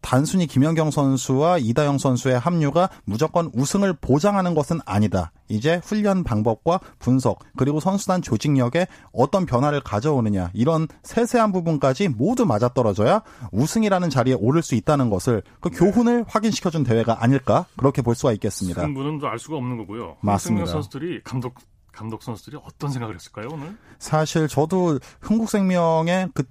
[0.02, 5.32] 단순히 김연경 선수와 이다영 선수의 합류가 무조건 우승을 보장하는 것은 아니다.
[5.48, 13.22] 이제 훈련 방법과 분석 그리고 선수단 조직력에 어떤 변화를 가져오느냐 이런 세세한 부분까지 모두 맞아떨어져야
[13.52, 15.78] 우승이라는 자리에 오를 수 있다는 것을 그 네.
[15.78, 18.82] 교훈을 확인시켜준 대회가 아닐까 그렇게 볼 수가 있겠습니다.
[18.82, 20.18] 승부는 알 수가 없는 거고요.
[20.22, 20.66] 맞습니다.
[20.68, 21.56] 선수들이 감독
[21.92, 23.76] 감독 선수들이 어떤 생각을 했을까요 오늘?
[24.00, 26.44] 사실 저도 흥국생명의 그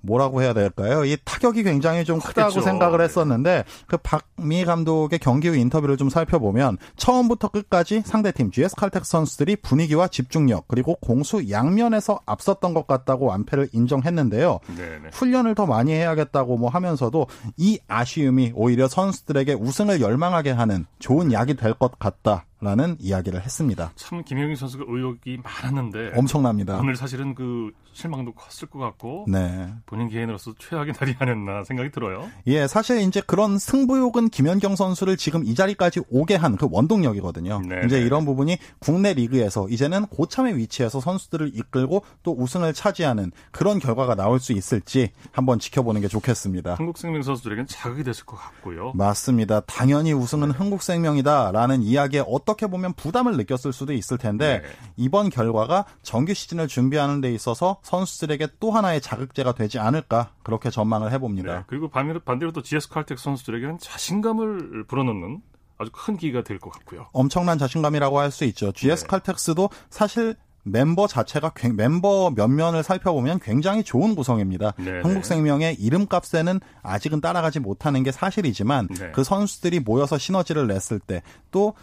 [0.00, 1.04] 뭐라고 해야 될까요?
[1.04, 2.60] 이 타격이 굉장히 좀 크다고 그렇죠.
[2.60, 9.10] 생각을 했었는데 그 박미 감독의 경기 후 인터뷰를 좀 살펴보면 처음부터 끝까지 상대팀 GS 칼텍스
[9.10, 14.60] 선수들이 분위기와 집중력 그리고 공수 양면에서 앞섰던 것 같다고 완패를 인정했는데요.
[14.76, 15.10] 네네.
[15.12, 17.26] 훈련을 더 많이 해야겠다고 뭐 하면서도
[17.56, 22.44] 이 아쉬움이 오히려 선수들에게 우승을 열망하게 하는 좋은 약이 될 것 같다.
[22.60, 23.92] 라는 이야기를 했습니다.
[23.96, 26.78] 참 김영희 선수가 의욕이 많았는데 엄청납니다.
[26.78, 29.72] 오늘 사실은 그 실망도 컸을 것 같고 네.
[29.86, 32.28] 본인 개인으로서 최악의 날이 아니었나 생각이 들어요.
[32.46, 37.60] 예, 사실 이제 그런 승부욕은 김연경 선수를 지금 이 자리까지 오게 한 그 원동력이거든요.
[37.60, 37.86] 네네.
[37.86, 44.14] 이제 이런 부분이 국내 리그에서 이제는 고참의 위치에서 선수들을 이끌고 또 우승을 차지하는 그런 결과가
[44.16, 46.74] 나올 수 있을지 한번 지켜보는 게 좋겠습니다.
[46.74, 48.92] 한국생명 선수들에게는 자극이 됐을 것 같고요.
[48.94, 49.60] 맞습니다.
[49.60, 54.68] 당연히 우승은 한국생명이다라는 이야기에 어 떻게 보면 부담을 느꼈을 수도 있을 텐데 네.
[54.96, 61.12] 이번 결과가 정규 시즌을 준비하는 데 있어서 선수들에게 또 하나의 자극제가 되지 않을까 그렇게 전망을
[61.12, 61.54] 해봅니다.
[61.58, 61.64] 네.
[61.66, 65.42] 그리고 반대로, 반대로 또 GS 칼텍 선수들에게는 자신감을 불어넣는
[65.76, 67.08] 아주 큰 기회가 될 것 같고요.
[67.12, 68.72] 엄청난 자신감이라고 할 수 있죠.
[68.72, 69.08] GS 네.
[69.08, 70.34] 칼텍스도 사실
[70.64, 74.72] 멤버 자체가 멤버 면면을 살펴보면 굉장히 좋은 구성입니다.
[74.72, 75.02] 네네.
[75.02, 79.10] 한국생명의 이름값에는 아직은 따라가지 못하는 게 사실이지만 네.
[79.12, 81.74] 그 선수들이 모여서 시너지를 냈을 때또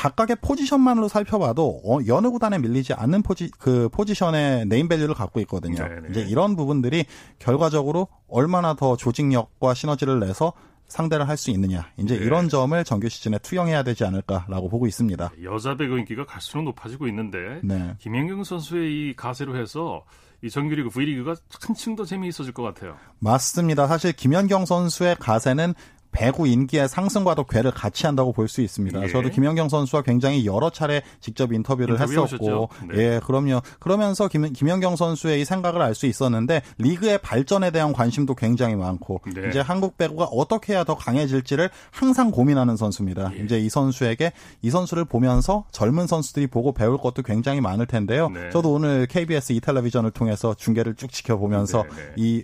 [0.00, 5.76] 각각의 포지션만으로 살펴봐도 어, 여느 구단에 밀리지 않는 포지 그 포지션의 네임 밸류를 갖고 있거든요.
[5.86, 6.08] 네네.
[6.10, 7.04] 이제 이런 부분들이
[7.38, 10.54] 결과적으로 얼마나 더 조직력과 시너지를 내서
[10.88, 11.86] 상대를 할 수 있느냐.
[11.98, 12.24] 이제 네.
[12.24, 15.32] 이런 점을 정규 시즌에 투영해야 되지 않을까라고 보고 있습니다.
[15.44, 17.94] 여자 배구 인기가 갈수록 높아지고 있는데 네.
[17.98, 20.04] 김연경 선수의 이 가세로 해서
[20.42, 22.96] 이 정규리그 V리그가 한층 더 재미있어질 것 같아요.
[23.18, 23.86] 맞습니다.
[23.86, 25.74] 사실 김연경 선수의 가세는
[26.12, 29.02] 배구 인기의 상승과도 괴를 같이 한다고 볼 수 있습니다.
[29.04, 29.08] 예.
[29.08, 32.98] 저도 김연경 선수와 굉장히 여러 차례 직접 인터뷰를 했었고, 네.
[32.98, 33.62] 예, 그럼요.
[33.78, 39.20] 그러면서 김, 김연경 선수의 이 생각을 알 수 있었는데 리그의 발전에 대한 관심도 굉장히 많고
[39.34, 39.48] 네.
[39.48, 43.32] 이제 한국 배구가 어떻게 해야 더 강해질지를 항상 고민하는 선수입니다.
[43.38, 43.44] 예.
[43.44, 44.32] 이제 이 선수에게
[44.62, 48.30] 이 선수를 보면서 젊은 선수들이 보고 배울 것도 굉장히 많을 텐데요.
[48.30, 48.50] 네.
[48.50, 52.12] 저도 오늘 KBS 이 텔레비전을 통해서 중계를 쭉 지켜보면서 네, 네.
[52.16, 52.42] 이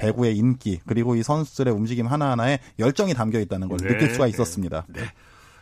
[0.00, 4.86] 배구의 인기 그리고 이 선수들의 움직임 하나하나에 열정이 담겨 있다는 걸 네, 느낄 수가 있었습니다.
[4.88, 5.02] 네.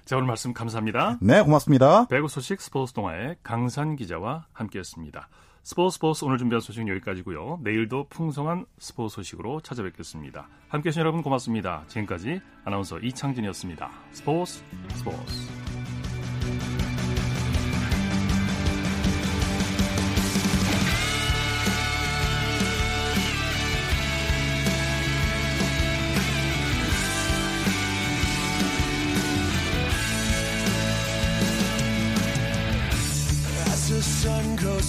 [0.05, 1.19] 자, 오늘 말씀 감사합니다.
[1.21, 2.07] 네, 고맙습니다.
[2.07, 5.29] 배구 소식 스포츠 동아의 강산 기자와 함께했습니다.
[5.63, 7.61] 스포츠 스포츠 오늘 준비한 소식은 여기까지고요.
[7.63, 10.49] 내일도 풍성한 스포츠 소식으로 찾아뵙겠습니다.
[10.69, 11.85] 함께해 주신 여러분 고맙습니다.
[11.89, 13.91] 지금까지 아나운서 이창진이었습니다.
[14.13, 14.63] 스포츠
[14.95, 16.88] 스포츠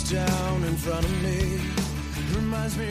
[0.10, 1.60] down in front of me.
[2.36, 2.88] Reminds me